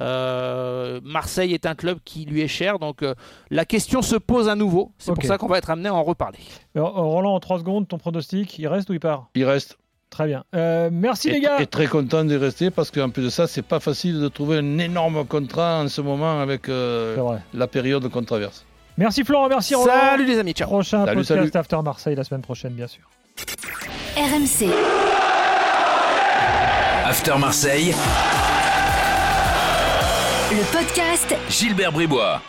Euh, 0.00 1.00
Marseille 1.02 1.54
est 1.54 1.64
un 1.64 1.74
club 1.74 2.00
qui 2.04 2.26
lui 2.26 2.42
est 2.42 2.48
cher. 2.48 2.78
Donc 2.78 3.02
euh, 3.02 3.14
la 3.50 3.64
question 3.64 4.02
se 4.02 4.16
pose 4.16 4.46
à 4.50 4.56
nouveau. 4.56 4.92
C'est 4.98 5.14
pour 5.14 5.24
ça 5.24 5.38
qu'on 5.38 5.46
va 5.48 5.56
être 5.56 5.70
amené 5.70 5.88
à 5.88 5.94
en 5.94 6.04
reparler. 6.04 6.40
Roland, 6.76 7.34
en 7.34 7.40
3 7.40 7.60
secondes, 7.60 7.88
ton 7.88 7.96
pronostic, 7.96 8.58
il 8.58 8.68
reste 8.68 8.90
ou 8.90 8.92
il 8.92 9.00
part? 9.00 9.28
Il 9.34 9.46
reste. 9.46 9.78
Très 10.10 10.26
bien. 10.26 10.44
Euh, 10.54 10.88
merci 10.90 11.28
et, 11.28 11.32
les 11.32 11.40
gars. 11.40 11.60
et 11.60 11.66
très 11.66 11.86
content 11.86 12.24
de 12.24 12.36
rester 12.36 12.70
parce 12.70 12.90
qu'en 12.90 13.10
plus 13.10 13.24
de 13.24 13.30
ça, 13.30 13.46
c'est 13.46 13.62
pas 13.62 13.80
facile 13.80 14.20
de 14.20 14.28
trouver 14.28 14.58
un 14.58 14.78
énorme 14.78 15.26
contrat 15.26 15.80
en 15.82 15.88
ce 15.88 16.00
moment 16.00 16.40
avec 16.40 16.68
euh, 16.68 17.16
la 17.52 17.66
période 17.66 18.08
qu'on 18.08 18.24
traverse. 18.24 18.64
Merci 18.96 19.22
Florent, 19.22 19.48
merci 19.48 19.74
Roland. 19.74 19.92
Salut 20.10 20.26
les 20.26 20.38
amis, 20.38 20.52
ciao. 20.52 20.66
Prochain 20.68 21.04
Salut, 21.04 21.18
podcast 21.18 21.28
salut. 21.28 21.50
After 21.54 21.76
Marseille 21.84 22.16
la 22.16 22.24
semaine 22.24 22.42
prochaine, 22.42 22.72
bien 22.72 22.86
sûr. 22.88 23.02
RMC. 24.16 24.72
After 27.04 27.38
Marseille, 27.38 27.94
Le 30.50 30.72
podcast 30.72 31.36
Gilbert 31.48 31.92
Bribois. 31.92 32.40